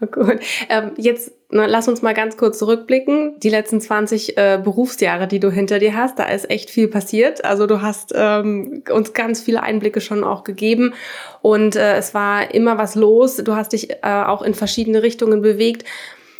[0.00, 0.38] oh, gut.
[0.68, 3.38] Ähm, jetzt na, lass uns mal ganz kurz zurückblicken.
[3.40, 7.44] Die letzten 20 äh, Berufsjahre, die du hinter dir hast, da ist echt viel passiert.
[7.44, 10.94] Also du hast ähm, uns ganz viele Einblicke schon auch gegeben
[11.42, 13.36] und äh, es war immer was los.
[13.36, 15.84] Du hast dich äh, auch in verschiedene Richtungen bewegt.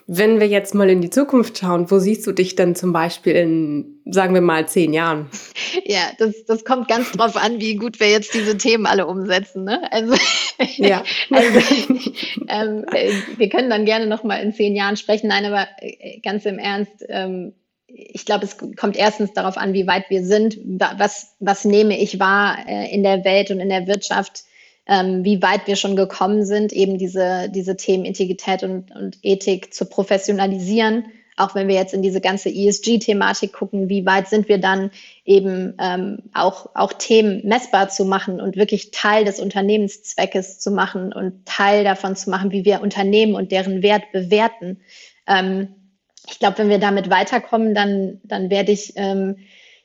[0.06, 3.34] Wenn wir jetzt mal in die Zukunft schauen, wo siehst du dich denn zum Beispiel
[3.34, 5.28] in, sagen wir mal, zehn Jahren?
[5.84, 9.64] Ja, das, das kommt ganz drauf an, wie gut wir jetzt diese Themen alle umsetzen.
[9.64, 9.80] Ne?
[9.92, 10.14] Also,
[10.76, 11.02] ja.
[11.30, 11.58] also
[12.48, 12.84] ähm,
[13.36, 15.28] wir können dann gerne noch mal in zehn Jahren sprechen.
[15.28, 17.54] Nein, aber äh, ganz im Ernst, ähm,
[17.86, 20.58] ich glaube, es kommt erstens darauf an, wie weit wir sind.
[20.64, 24.44] Was, was nehme ich wahr äh, in der Welt und in der Wirtschaft?
[24.86, 29.72] Ähm, wie weit wir schon gekommen sind, eben diese, diese Themen Integrität und, und Ethik
[29.72, 31.04] zu professionalisieren.
[31.36, 34.90] Auch wenn wir jetzt in diese ganze ESG-Thematik gucken, wie weit sind wir dann
[35.24, 41.12] eben ähm, auch, auch Themen messbar zu machen und wirklich Teil des Unternehmenszweckes zu machen
[41.12, 44.80] und Teil davon zu machen, wie wir Unternehmen und deren Wert bewerten.
[45.26, 45.68] Ähm,
[46.28, 49.36] ich glaube, wenn wir damit weiterkommen, dann, dann werde ich ähm,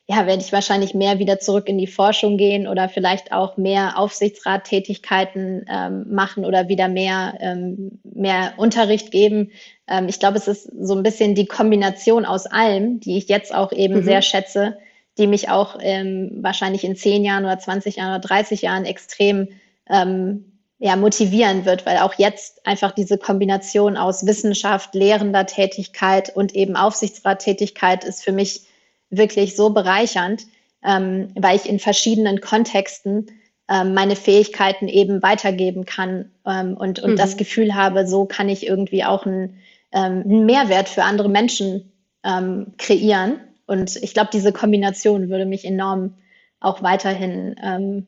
[0.10, 3.98] ja, werde ich wahrscheinlich mehr wieder zurück in die Forschung gehen oder vielleicht auch mehr
[3.98, 9.52] Aufsichtsrattätigkeiten ähm, machen oder wieder mehr, ähm, mehr Unterricht geben.
[9.86, 13.54] Ähm, ich glaube, es ist so ein bisschen die Kombination aus allem, die ich jetzt
[13.54, 14.04] auch eben mhm.
[14.04, 14.78] sehr schätze,
[15.18, 19.50] die mich auch ähm, wahrscheinlich in zehn Jahren oder 20 Jahren oder 30 Jahren extrem
[19.90, 20.46] ähm,
[20.80, 26.78] ja, motivieren wird, weil auch jetzt einfach diese Kombination aus Wissenschaft, lehrender Tätigkeit und eben
[26.78, 28.62] Aufsichtsrattätigkeit ist für mich
[29.10, 30.44] wirklich so bereichernd,
[30.84, 33.28] ähm, weil ich in verschiedenen Kontexten
[33.70, 37.18] ähm, meine Fähigkeiten eben weitergeben kann ähm, und, und mhm.
[37.18, 39.60] das Gefühl habe, so kann ich irgendwie auch einen,
[39.92, 41.92] ähm, einen Mehrwert für andere Menschen
[42.24, 43.40] ähm, kreieren.
[43.66, 46.16] Und ich glaube, diese Kombination würde mich enorm
[46.60, 48.08] auch weiterhin ähm,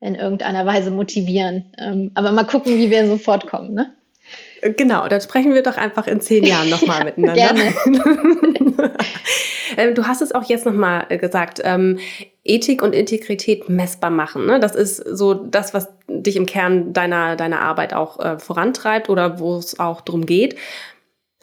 [0.00, 2.12] in irgendeiner Weise motivieren.
[2.14, 3.72] aber mal gucken, wie wir sofort kommen.
[3.72, 3.94] Ne?
[4.76, 7.54] Genau, dann sprechen wir doch einfach in zehn Jahren nochmal miteinander.
[7.54, 8.92] Gerne.
[9.76, 11.98] Ähm, du hast es auch jetzt nochmal äh, gesagt, ähm,
[12.44, 14.46] Ethik und Integrität messbar machen.
[14.46, 14.60] Ne?
[14.60, 19.38] Das ist so das, was dich im Kern deiner, deiner Arbeit auch äh, vorantreibt oder
[19.38, 20.56] wo es auch drum geht.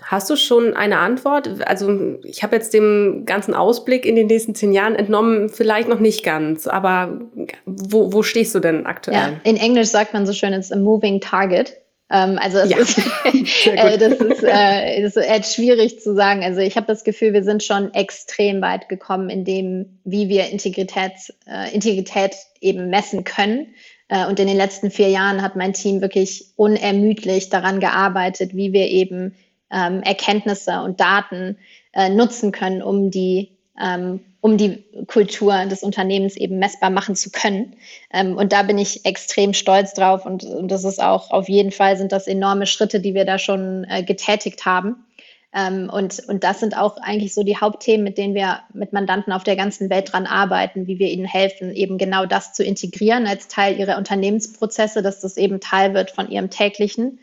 [0.02, 1.66] Hast du schon eine Antwort?
[1.66, 6.00] Also ich habe jetzt dem ganzen Ausblick in den nächsten zehn Jahren entnommen, vielleicht noch
[6.00, 7.22] nicht ganz, aber
[7.66, 9.18] wo, wo stehst du denn aktuell?
[9.18, 11.78] Ja, in Englisch sagt man so schön, it's a moving target.
[12.14, 12.78] Ähm, also das, ja.
[12.78, 12.98] ist,
[13.66, 16.44] äh, das, ist, äh, das ist echt schwierig zu sagen.
[16.44, 20.50] Also ich habe das Gefühl, wir sind schon extrem weit gekommen in dem, wie wir
[20.50, 23.74] Integrität, äh, Integrität eben messen können.
[24.10, 28.74] Äh, und in den letzten vier Jahren hat mein Team wirklich unermüdlich daran gearbeitet, wie
[28.74, 29.34] wir eben
[29.72, 31.58] ähm, Erkenntnisse und Daten
[31.94, 37.32] äh, nutzen können, um die ähm, um die Kultur des Unternehmens eben messbar machen zu
[37.32, 37.78] können.
[38.12, 41.72] Ähm, und da bin ich extrem stolz drauf und, und, das ist auch auf jeden
[41.72, 45.06] Fall sind das enorme Schritte, die wir da schon äh, getätigt haben.
[45.54, 49.32] Ähm, und, und das sind auch eigentlich so die Hauptthemen, mit denen wir mit Mandanten
[49.32, 53.28] auf der ganzen Welt dran arbeiten, wie wir ihnen helfen, eben genau das zu integrieren
[53.28, 57.20] als Teil ihrer Unternehmensprozesse, dass das eben Teil wird von ihrem täglichen.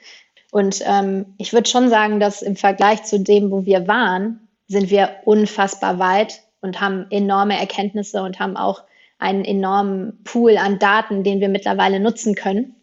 [0.52, 4.88] Und ähm, ich würde schon sagen, dass im Vergleich zu dem, wo wir waren, sind
[4.88, 8.82] wir unfassbar weit und haben enorme Erkenntnisse und haben auch
[9.18, 12.74] einen enormen Pool an Daten, den wir mittlerweile nutzen können.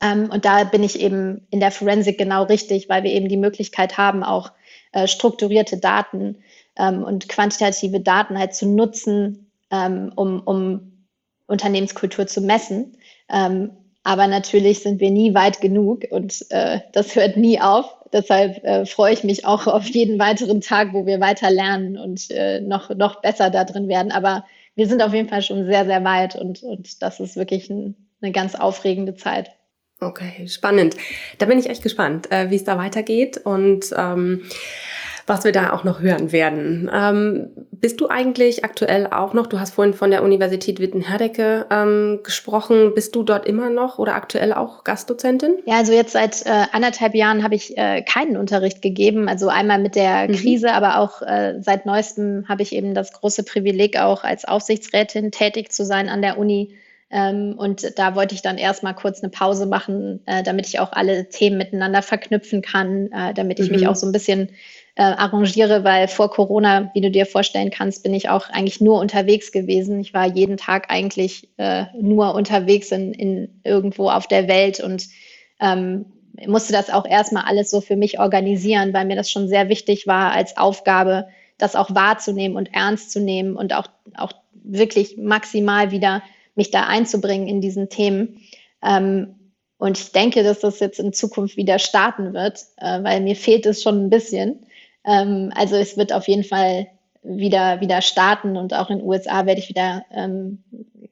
[0.00, 3.36] Ähm, und da bin ich eben in der Forensik genau richtig, weil wir eben die
[3.36, 4.52] Möglichkeit haben, auch
[4.92, 6.36] äh, strukturierte Daten
[6.76, 11.06] ähm, und quantitative Daten halt zu nutzen, ähm, um, um
[11.46, 12.96] Unternehmenskultur zu messen.
[13.28, 13.70] Ähm,
[14.04, 17.94] aber natürlich sind wir nie weit genug und äh, das hört nie auf.
[18.12, 22.30] Deshalb äh, freue ich mich auch auf jeden weiteren Tag, wo wir weiter lernen und
[22.30, 24.12] äh, noch, noch besser da drin werden.
[24.12, 24.44] Aber
[24.74, 27.94] wir sind auf jeden Fall schon sehr, sehr weit und, und das ist wirklich ein,
[28.22, 29.50] eine ganz aufregende Zeit.
[30.00, 30.96] Okay, spannend.
[31.38, 34.44] Da bin ich echt gespannt, äh, wie es da weitergeht und ähm,
[35.28, 36.90] was wir da auch noch hören werden.
[36.92, 42.20] Ähm, Bist du eigentlich aktuell auch noch, du hast vorhin von der Universität Witten-Herdecke ähm,
[42.24, 45.56] gesprochen, bist du dort immer noch oder aktuell auch Gastdozentin?
[45.66, 49.78] Ja, also jetzt seit äh, anderthalb Jahren habe ich äh, keinen Unterricht gegeben, also einmal
[49.78, 50.32] mit der mhm.
[50.32, 55.30] Krise, aber auch äh, seit neuestem habe ich eben das große Privileg, auch als Aufsichtsrätin
[55.30, 56.74] tätig zu sein an der Uni.
[57.10, 60.92] Ähm, und da wollte ich dann erstmal kurz eine Pause machen, äh, damit ich auch
[60.92, 63.76] alle Themen miteinander verknüpfen kann, äh, damit ich mhm.
[63.76, 64.50] mich auch so ein bisschen
[64.98, 68.98] äh, arrangiere, weil vor Corona, wie du dir vorstellen kannst, bin ich auch eigentlich nur
[68.98, 70.00] unterwegs gewesen.
[70.00, 75.06] Ich war jeden Tag eigentlich äh, nur unterwegs in, in irgendwo auf der Welt und
[75.60, 76.06] ähm,
[76.48, 80.08] musste das auch erstmal alles so für mich organisieren, weil mir das schon sehr wichtig
[80.08, 85.92] war als Aufgabe, das auch wahrzunehmen und ernst zu nehmen und auch, auch wirklich maximal
[85.92, 86.24] wieder
[86.56, 88.40] mich da einzubringen in diesen Themen.
[88.82, 89.36] Ähm,
[89.76, 93.64] und ich denke, dass das jetzt in Zukunft wieder starten wird, äh, weil mir fehlt
[93.64, 94.66] es schon ein bisschen.
[95.08, 96.88] Ähm, also es wird auf jeden Fall
[97.22, 100.62] wieder, wieder starten und auch in den USA werde ich wieder ähm,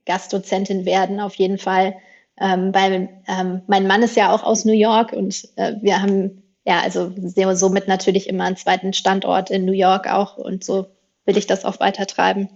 [0.04, 1.96] Gastdozentin werden, auf jeden Fall.
[2.38, 6.42] Ähm, weil ähm, mein Mann ist ja auch aus New York und äh, wir haben
[6.66, 7.10] ja also
[7.54, 10.86] somit natürlich immer einen zweiten Standort in New York auch und so
[11.24, 12.48] will ich das auch weiter treiben.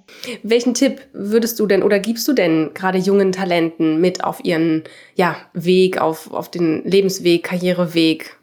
[0.42, 4.84] Welchen Tipp würdest du denn oder gibst du denn gerade jungen Talenten mit auf ihren
[5.16, 8.36] ja, Weg, auf, auf den Lebensweg, Karriereweg?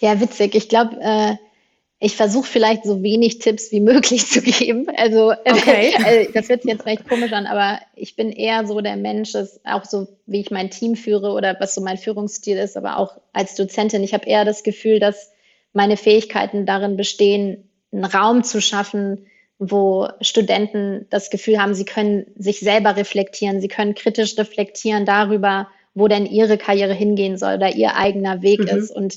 [0.00, 0.54] Ja, witzig.
[0.54, 1.34] Ich glaube, äh,
[1.98, 4.86] ich versuche vielleicht so wenig Tipps wie möglich zu geben.
[4.96, 5.94] Also, okay.
[6.06, 9.60] äh, das wird jetzt vielleicht komisch an, aber ich bin eher so der Mensch, ist
[9.64, 13.16] auch so, wie ich mein Team führe oder was so mein Führungsstil ist, aber auch
[13.32, 14.02] als Dozentin.
[14.02, 15.32] Ich habe eher das Gefühl, dass
[15.72, 19.26] meine Fähigkeiten darin bestehen, einen Raum zu schaffen,
[19.58, 25.68] wo Studenten das Gefühl haben, sie können sich selber reflektieren, sie können kritisch reflektieren darüber,
[25.94, 28.66] wo denn ihre Karriere hingehen soll oder ihr eigener Weg mhm.
[28.68, 28.90] ist.
[28.90, 29.16] Und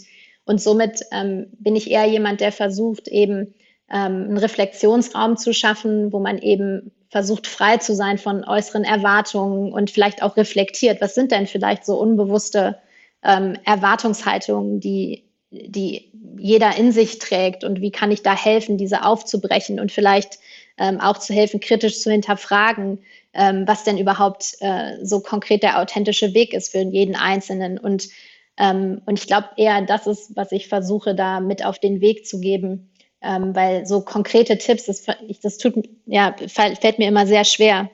[0.50, 3.54] und somit ähm, bin ich eher jemand, der versucht, eben
[3.88, 9.72] ähm, einen Reflexionsraum zu schaffen, wo man eben versucht, frei zu sein von äußeren Erwartungen
[9.72, 12.80] und vielleicht auch reflektiert, was sind denn vielleicht so unbewusste
[13.24, 19.06] ähm, Erwartungshaltungen, die, die jeder in sich trägt und wie kann ich da helfen, diese
[19.06, 20.40] aufzubrechen und vielleicht
[20.80, 23.04] ähm, auch zu helfen, kritisch zu hinterfragen,
[23.36, 27.78] ähm, was denn überhaupt äh, so konkret der authentische Weg ist für jeden Einzelnen.
[27.78, 28.08] Und
[28.60, 32.28] ähm, und ich glaube eher, das ist, was ich versuche, da mit auf den Weg
[32.28, 32.92] zu geben.
[33.22, 35.06] Ähm, weil so konkrete Tipps, das,
[35.42, 37.90] das tut, ja, fällt mir immer sehr schwer,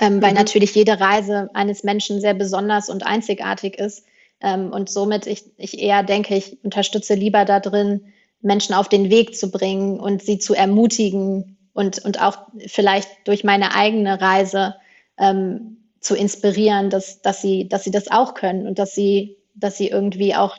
[0.00, 0.38] ähm, weil mhm.
[0.38, 4.06] natürlich jede Reise eines Menschen sehr besonders und einzigartig ist.
[4.40, 9.10] Ähm, und somit ich, ich eher denke, ich unterstütze lieber da drin, Menschen auf den
[9.10, 14.76] Weg zu bringen und sie zu ermutigen und, und auch vielleicht durch meine eigene Reise
[15.18, 19.76] ähm, zu inspirieren, dass, dass, sie, dass sie das auch können und dass sie dass
[19.76, 20.58] sie irgendwie auch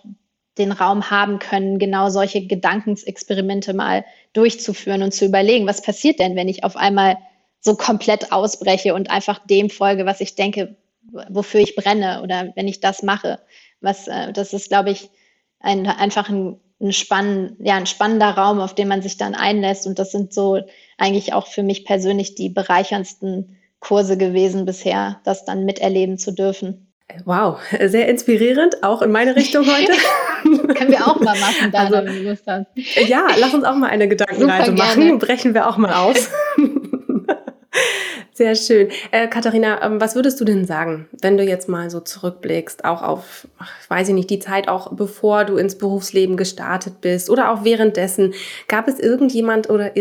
[0.57, 6.35] den Raum haben können, genau solche Gedankensexperimente mal durchzuführen und zu überlegen, was passiert denn,
[6.35, 7.17] wenn ich auf einmal
[7.59, 10.75] so komplett ausbreche und einfach dem folge, was ich denke,
[11.29, 13.39] wofür ich brenne oder wenn ich das mache.
[13.81, 15.09] Was, äh, das ist, glaube ich,
[15.59, 19.87] ein, einfach ein, ein, spann, ja, ein spannender Raum, auf den man sich dann einlässt.
[19.87, 20.61] Und das sind so
[20.97, 26.86] eigentlich auch für mich persönlich die bereicherndsten Kurse gewesen bisher, das dann miterleben zu dürfen.
[27.23, 29.93] Wow, sehr inspirierend, auch in meine Richtung heute.
[30.73, 32.67] Können wir auch mal machen, da also, wenn du Lust hast.
[33.07, 35.17] Ja, lass uns auch mal eine Gedankenreise machen.
[35.17, 36.29] Brechen wir auch mal aus.
[38.33, 38.89] Sehr schön.
[39.09, 43.01] Äh, Katharina, ähm, was würdest du denn sagen, wenn du jetzt mal so zurückblickst, auch
[43.01, 43.47] auf,
[43.87, 48.35] weiß ich nicht, die Zeit auch bevor du ins Berufsleben gestartet bist oder auch währenddessen?
[48.67, 49.97] Gab es irgendjemand oder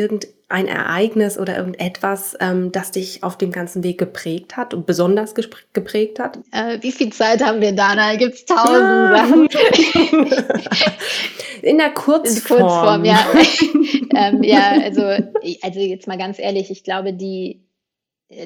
[0.49, 5.35] irgendein Ereignis oder irgendetwas, ähm, das dich auf dem ganzen Weg geprägt hat und besonders
[5.35, 6.39] geprägt hat?
[6.53, 7.97] Äh, wie viel Zeit haben wir da?
[7.97, 9.17] Da gibt es tausend ja.
[9.17, 9.49] Sachen.
[11.63, 12.61] In der Kurzform.
[12.61, 13.27] In Kurzform, ja.
[14.17, 15.03] ähm, ja, also,
[15.63, 17.67] also jetzt mal ganz ehrlich, ich glaube, die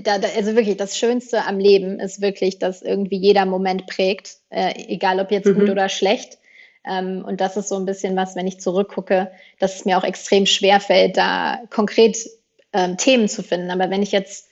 [0.03, 4.37] da, da, also wirklich, das Schönste am Leben ist wirklich, dass irgendwie jeder Moment prägt,
[4.51, 5.61] äh, egal ob jetzt mhm.
[5.61, 6.39] gut oder schlecht.
[6.85, 10.05] Ähm, und das ist so ein bisschen was, wenn ich zurückgucke, dass es mir auch
[10.05, 12.17] extrem schwer fällt, da konkret
[12.73, 13.71] ähm, Themen zu finden.
[13.71, 14.49] Aber wenn ich jetzt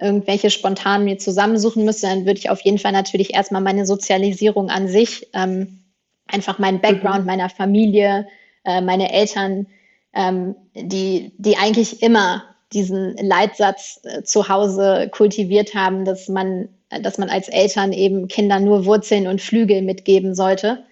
[0.00, 4.68] irgendwelche spontan mir zusammensuchen müsste, dann würde ich auf jeden Fall natürlich erstmal meine Sozialisierung
[4.68, 5.84] an sich, ähm,
[6.26, 7.26] einfach meinen Background mhm.
[7.26, 8.26] meiner Familie,
[8.64, 9.66] äh, meine Eltern,
[10.14, 16.68] ähm, die, die eigentlich immer diesen Leitsatz äh, zu Hause kultiviert haben, dass man,
[17.02, 20.84] dass man als Eltern eben Kindern nur Wurzeln und Flügel mitgeben sollte.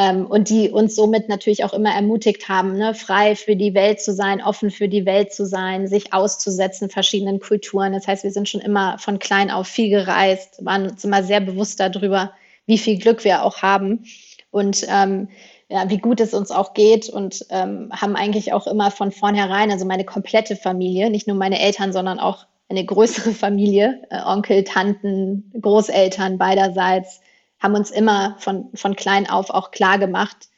[0.00, 4.00] Ähm, und die uns somit natürlich auch immer ermutigt haben, ne, frei für die Welt
[4.00, 7.92] zu sein, offen für die Welt zu sein, sich auszusetzen, verschiedenen Kulturen.
[7.92, 11.40] Das heißt, wir sind schon immer von klein auf viel gereist, waren uns immer sehr
[11.40, 12.30] bewusst darüber,
[12.66, 14.04] wie viel Glück wir auch haben.
[14.52, 15.30] Und ähm,
[15.68, 19.72] ja, wie gut es uns auch geht und ähm, haben eigentlich auch immer von vornherein,
[19.72, 24.62] also meine komplette Familie, nicht nur meine Eltern, sondern auch eine größere Familie, äh, Onkel,
[24.62, 27.20] Tanten, Großeltern beiderseits,
[27.60, 30.48] haben uns immer von, von klein auf auch klar gemacht,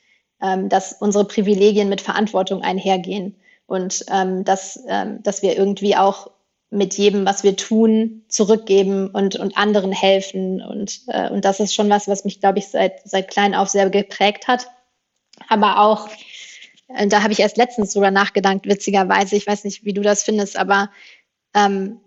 [0.42, 3.36] ähm, dass unsere Privilegien mit Verantwortung einhergehen
[3.66, 6.30] und ähm, dass, ähm, dass wir irgendwie auch
[6.70, 10.62] mit jedem, was wir tun, zurückgeben und, und anderen helfen.
[10.62, 13.68] Und, äh, und das ist schon was, was mich, glaube ich, seit, seit klein auf
[13.68, 14.68] sehr geprägt hat.
[15.48, 16.08] Aber auch,
[16.88, 20.22] äh, da habe ich erst letztens drüber nachgedacht, witzigerweise, ich weiß nicht, wie du das
[20.22, 20.90] findest, aber
[21.54, 22.00] ähm,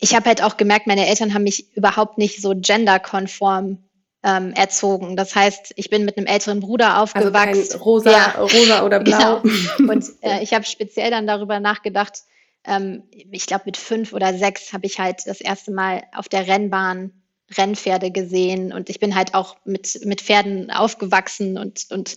[0.00, 3.78] ich habe halt auch gemerkt, meine Eltern haben mich überhaupt nicht so genderkonform
[4.24, 5.16] ähm, erzogen.
[5.16, 7.60] Das heißt, ich bin mit einem älteren Bruder also aufgewachsen.
[7.60, 8.40] Also rosa, ja.
[8.40, 9.42] rosa oder blau.
[9.42, 9.92] Genau.
[9.92, 12.22] Und äh, ich habe speziell dann darüber nachgedacht,
[12.64, 16.48] ähm, ich glaube mit fünf oder sechs habe ich halt das erste Mal auf der
[16.48, 17.12] Rennbahn
[17.56, 22.16] Rennpferde gesehen und ich bin halt auch mit, mit Pferden aufgewachsen und, und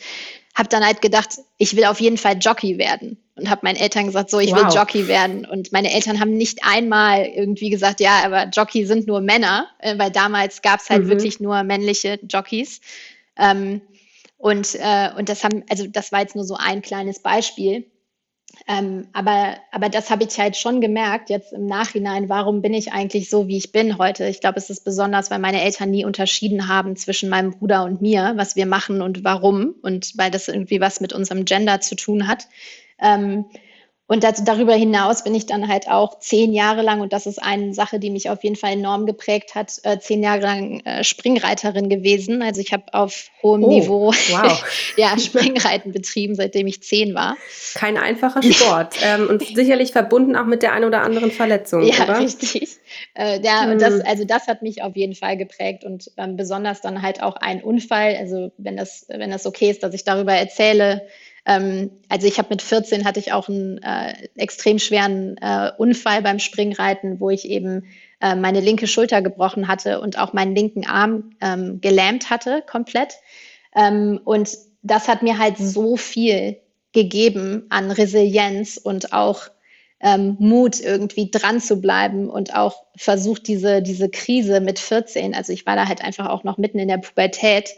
[0.55, 4.05] habe dann halt gedacht, ich will auf jeden Fall Jockey werden und habe meinen Eltern
[4.05, 4.63] gesagt, so, ich wow.
[4.63, 5.45] will Jockey werden.
[5.45, 9.97] Und meine Eltern haben nicht einmal irgendwie gesagt, ja, aber Jockey sind nur Männer, äh,
[9.97, 11.09] weil damals gab es halt mhm.
[11.09, 12.81] wirklich nur männliche Jockeys.
[13.37, 13.81] Ähm,
[14.37, 17.85] und, äh, und das haben, also das war jetzt nur so ein kleines Beispiel.
[18.67, 22.91] Ähm, aber, aber das habe ich halt schon gemerkt, jetzt im Nachhinein, warum bin ich
[22.91, 24.27] eigentlich so, wie ich bin heute?
[24.27, 28.01] Ich glaube, es ist besonders, weil meine Eltern nie unterschieden haben zwischen meinem Bruder und
[28.01, 31.95] mir, was wir machen und warum und weil das irgendwie was mit unserem Gender zu
[31.95, 32.47] tun hat.
[33.01, 33.45] Ähm,
[34.09, 37.43] und das, darüber hinaus bin ich dann halt auch zehn Jahre lang, und das ist
[37.43, 41.03] eine Sache, die mich auf jeden Fall enorm geprägt hat, äh, zehn Jahre lang äh,
[41.03, 42.41] Springreiterin gewesen.
[42.41, 44.63] Also ich habe auf hohem oh, Niveau wow.
[44.95, 47.35] ja, Springreiten betrieben, seitdem ich zehn war.
[47.75, 52.05] Kein einfacher Sport ähm, und sicherlich verbunden auch mit der einen oder anderen Verletzung, ja,
[52.05, 52.21] oder?
[52.21, 52.77] richtig.
[53.13, 53.71] Äh, ja, hm.
[53.73, 57.21] und das, also das hat mich auf jeden Fall geprägt und ähm, besonders dann halt
[57.21, 58.15] auch ein Unfall.
[58.17, 61.05] Also wenn das, wenn das okay ist, dass ich darüber erzähle,
[61.47, 66.21] ähm, also ich habe mit 14 hatte ich auch einen äh, extrem schweren äh, Unfall
[66.21, 67.85] beim Springreiten, wo ich eben
[68.21, 73.13] äh, meine linke Schulter gebrochen hatte und auch meinen linken Arm ähm, gelähmt hatte komplett.
[73.73, 76.57] Ähm, und das hat mir halt so viel
[76.91, 79.47] gegeben an Resilienz und auch
[80.01, 85.53] ähm, Mut, irgendwie dran zu bleiben und auch versucht, diese, diese Krise mit 14, also
[85.53, 87.69] ich war da halt einfach auch noch mitten in der Pubertät,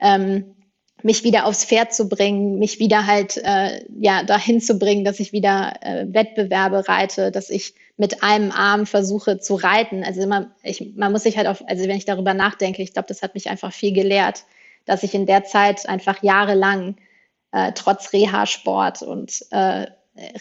[0.00, 0.54] ähm,
[1.02, 5.20] mich wieder aufs Pferd zu bringen, mich wieder halt äh, ja dahin zu bringen, dass
[5.20, 10.04] ich wieder äh, Wettbewerbe reite, dass ich mit einem Arm versuche zu reiten.
[10.04, 13.08] Also immer, ich, man muss sich halt auch, also wenn ich darüber nachdenke, ich glaube,
[13.08, 14.44] das hat mich einfach viel gelehrt,
[14.86, 16.96] dass ich in der Zeit einfach jahrelang
[17.52, 19.86] äh, trotz Reha-Sport und äh,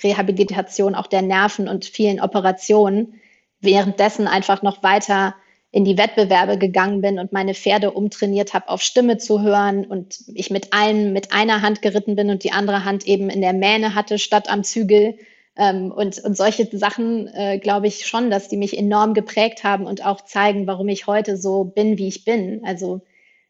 [0.03, 3.19] Rehabilitation auch der Nerven und vielen Operationen
[3.59, 5.35] währenddessen einfach noch weiter
[5.71, 10.19] in die Wettbewerbe gegangen bin und meine Pferde umtrainiert habe, auf Stimme zu hören und
[10.33, 13.53] ich mit einem, mit einer Hand geritten bin und die andere Hand eben in der
[13.53, 15.17] Mähne hatte statt am Zügel.
[15.57, 19.85] Ähm, und, und solche Sachen äh, glaube ich schon, dass die mich enorm geprägt haben
[19.85, 22.61] und auch zeigen, warum ich heute so bin, wie ich bin.
[22.63, 23.01] Also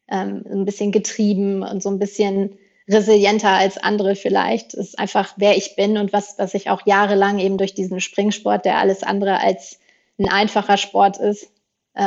[0.10, 2.58] ähm, ein bisschen getrieben und so ein bisschen
[2.90, 4.74] resilienter als andere vielleicht.
[4.74, 8.00] Das ist einfach, wer ich bin und was, was ich auch jahrelang eben durch diesen
[8.00, 9.80] Springsport, der alles andere als
[10.18, 11.52] ein einfacher Sport ist,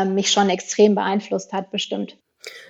[0.04, 2.16] mich schon extrem beeinflusst hat, bestimmt.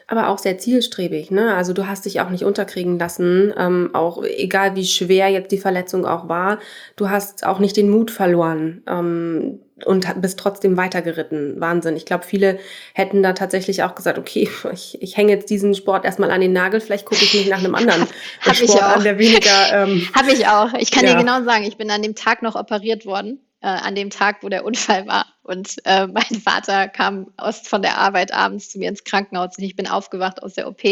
[0.09, 1.55] Aber auch sehr zielstrebig, ne?
[1.55, 5.59] Also du hast dich auch nicht unterkriegen lassen, ähm, auch egal wie schwer jetzt die
[5.59, 6.59] Verletzung auch war,
[6.97, 11.61] du hast auch nicht den Mut verloren ähm, und bist trotzdem weitergeritten.
[11.61, 11.95] Wahnsinn.
[11.95, 12.59] Ich glaube, viele
[12.93, 16.53] hätten da tatsächlich auch gesagt, okay, ich, ich hänge jetzt diesen Sport erstmal an den
[16.53, 18.03] Nagel, vielleicht gucke ich mich nach einem anderen
[18.41, 18.97] Hab Sport ich auch.
[18.97, 19.73] an, der weniger.
[19.73, 20.75] Ähm, Habe ich auch.
[20.75, 21.13] Ich kann ja.
[21.13, 24.43] dir genau sagen, ich bin an dem Tag noch operiert worden äh, an dem Tag,
[24.43, 25.27] wo der Unfall war.
[25.43, 29.65] Und äh, mein Vater kam aus, von der Arbeit abends zu mir ins Krankenhaus und
[29.65, 30.83] ich bin aufgewacht aus der OP.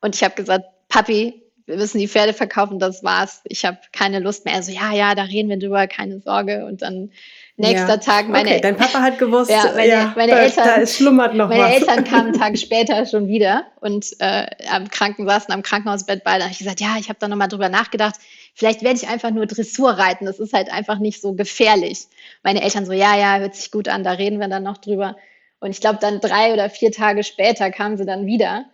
[0.00, 3.40] Und ich habe gesagt, Papi, wir müssen die Pferde verkaufen, das war's.
[3.44, 4.54] Ich habe keine Lust mehr.
[4.54, 6.66] Also ja, ja, da reden wir drüber, keine Sorge.
[6.66, 7.10] Und dann
[7.56, 7.96] nächster ja.
[7.98, 11.48] Tag meine okay, dein Papa hat gewusst ja, meine, ja, meine Eltern da schlummert noch
[11.48, 11.72] meine was.
[11.72, 16.40] Eltern kamen einen Tag später schon wieder und äh, am Kranken saßen am Krankenhausbett beide
[16.40, 18.16] da habe ich gesagt ja ich habe da nochmal drüber nachgedacht
[18.54, 22.06] vielleicht werde ich einfach nur Dressur reiten das ist halt einfach nicht so gefährlich
[22.42, 25.16] meine Eltern so ja ja hört sich gut an da reden wir dann noch drüber
[25.60, 28.66] und ich glaube dann drei oder vier Tage später kamen sie dann wieder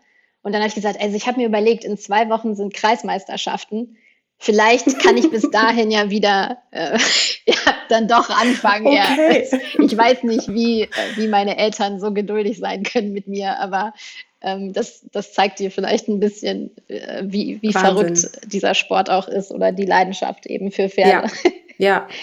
[0.42, 3.96] und dann habe ich gesagt also ich habe mir überlegt in zwei Wochen sind Kreismeisterschaften
[4.38, 6.98] vielleicht kann ich bis dahin ja wieder äh,
[7.46, 7.54] ja,
[7.88, 8.86] dann doch anfangen.
[8.86, 9.48] Okay.
[9.50, 9.58] Ja.
[9.84, 13.92] Ich weiß nicht, wie, äh, wie meine Eltern so geduldig sein können mit mir, aber
[14.40, 19.28] ähm, das, das zeigt dir vielleicht ein bisschen, äh, wie, wie verrückt dieser Sport auch
[19.28, 21.28] ist oder die Leidenschaft eben für Pferde.
[21.48, 21.52] Ja.
[21.78, 22.08] ja.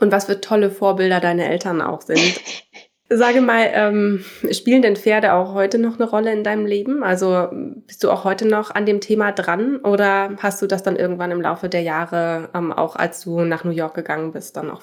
[0.00, 2.20] Und was für tolle Vorbilder deine Eltern auch sind.
[3.08, 7.04] Sage mal, ähm, spielen denn Pferde auch heute noch eine Rolle in deinem Leben?
[7.04, 7.48] Also
[7.86, 11.30] bist du auch heute noch an dem Thema dran oder hast du das dann irgendwann
[11.30, 14.82] im Laufe der Jahre, ähm, auch als du nach New York gegangen bist, dann auch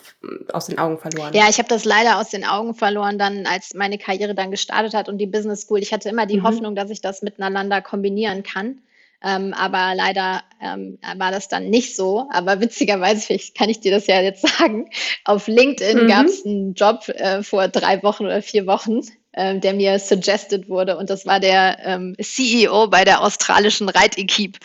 [0.54, 1.34] aus den Augen verloren?
[1.34, 4.94] Ja, ich habe das leider aus den Augen verloren, dann als meine Karriere dann gestartet
[4.94, 5.80] hat und die Business School.
[5.80, 6.44] Ich hatte immer die mhm.
[6.44, 8.78] Hoffnung, dass ich das miteinander kombinieren kann.
[9.24, 12.28] Ähm, aber leider ähm, war das dann nicht so.
[12.32, 14.90] Aber witzigerweise, kann ich dir das ja jetzt sagen,
[15.24, 16.08] auf LinkedIn mhm.
[16.08, 19.02] gab es einen Job äh, vor drei Wochen oder vier Wochen
[19.36, 20.98] ähm, der mir suggested wurde.
[20.98, 24.60] Und das war der ähm, CEO bei der australischen Reitequipe.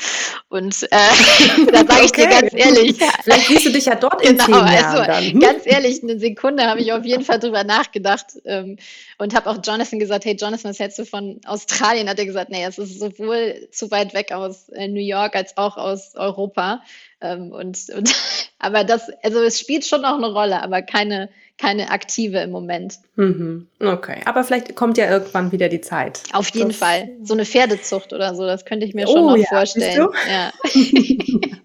[0.48, 0.88] Und äh,
[1.72, 2.22] da sage ich okay.
[2.22, 2.96] dir ganz ehrlich.
[3.22, 5.40] Vielleicht siehst du dich ja dort in genau, zehn Jahren also, dann.
[5.40, 8.76] Ganz ehrlich, eine Sekunde habe ich auf jeden Fall drüber nachgedacht ähm,
[9.16, 12.08] und habe auch Jonathan gesagt, hey Jonathan, was hältst du von Australien?
[12.08, 15.56] Hat er gesagt, nee, es ist sowohl zu weit weg aus äh, New York als
[15.56, 16.82] auch aus Europa.
[17.20, 18.14] Ähm, und, und
[18.58, 22.98] aber das, also es spielt schon noch eine Rolle, aber keine keine aktive im Moment.
[23.16, 23.66] Mhm.
[23.80, 26.22] Okay, aber vielleicht kommt ja irgendwann wieder die Zeit.
[26.32, 27.10] Auf jeden das Fall.
[27.22, 30.08] So eine Pferdezucht oder so, das könnte ich mir oh, schon noch ja, vorstellen.
[30.30, 30.52] Ja.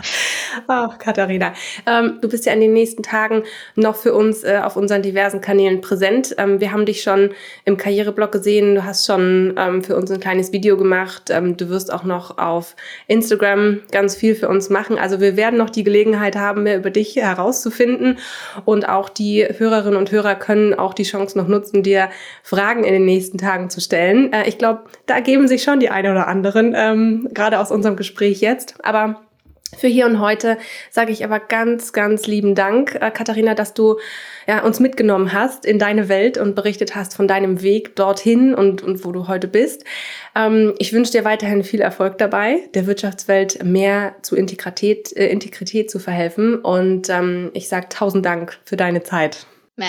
[0.66, 1.52] Ach, Katharina.
[1.86, 3.44] Ähm, du bist ja in den nächsten Tagen
[3.76, 6.34] noch für uns äh, auf unseren diversen Kanälen präsent.
[6.38, 7.30] Ähm, wir haben dich schon
[7.64, 8.74] im Karriereblog gesehen.
[8.74, 11.30] Du hast schon ähm, für uns ein kleines Video gemacht.
[11.30, 12.76] Ähm, du wirst auch noch auf
[13.06, 14.98] Instagram ganz viel für uns machen.
[14.98, 18.18] Also wir werden noch die Gelegenheit haben, mehr über dich herauszufinden.
[18.64, 22.10] Und auch die Hörerinnen und Hörer können auch die Chance noch nutzen, dir
[22.42, 24.32] Fragen in den nächsten Tagen zu stellen.
[24.32, 27.96] Äh, ich glaube, da ergeben sich schon die eine oder anderen, ähm, gerade aus unserem
[27.96, 28.74] Gespräch jetzt.
[28.82, 29.20] Aber
[29.76, 30.58] für hier und heute
[30.90, 33.98] sage ich aber ganz, ganz lieben Dank, äh, Katharina, dass du
[34.46, 38.82] ja, uns mitgenommen hast in deine Welt und berichtet hast von deinem Weg dorthin und,
[38.82, 39.84] und wo du heute bist.
[40.34, 45.90] Ähm, ich wünsche dir weiterhin viel Erfolg dabei, der Wirtschaftswelt mehr zu Integrität, äh, Integrität
[45.90, 46.56] zu verhelfen.
[46.56, 49.46] Und ähm, ich sage tausend Dank für deine Zeit.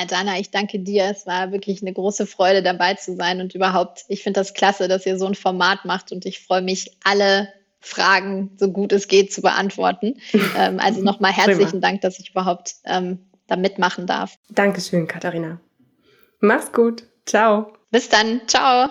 [0.08, 1.06] Dana, ich danke dir.
[1.12, 3.42] Es war wirklich eine große Freude, dabei zu sein.
[3.42, 6.12] Und überhaupt, ich finde das klasse, dass ihr so ein Format macht.
[6.14, 7.50] Und ich freue mich, alle
[7.82, 10.16] Fragen, so gut es geht, zu beantworten.
[10.58, 14.38] Ähm, also nochmal herzlichen Dank, dass ich überhaupt ähm, da mitmachen darf.
[14.50, 15.60] Dankeschön, Katharina.
[16.40, 17.04] Mach's gut.
[17.26, 17.74] Ciao.
[17.90, 18.42] Bis dann.
[18.48, 18.90] Ciao.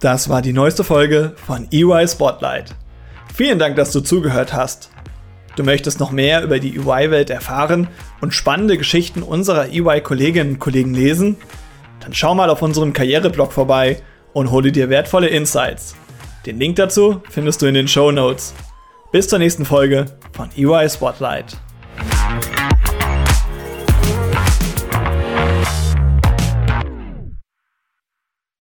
[0.00, 2.74] Das war die neueste Folge von EY Spotlight.
[3.34, 4.90] Vielen Dank, dass du zugehört hast.
[5.56, 7.88] Du möchtest noch mehr über die EY-Welt erfahren
[8.20, 11.36] und spannende Geschichten unserer EY-Kolleginnen und Kollegen lesen?
[12.00, 14.02] Dann schau mal auf unserem Karriereblog vorbei
[14.32, 15.94] und hole dir wertvolle Insights.
[16.46, 18.54] Den Link dazu findest du in den Show Notes.
[19.12, 21.56] Bis zur nächsten Folge von EY Spotlight.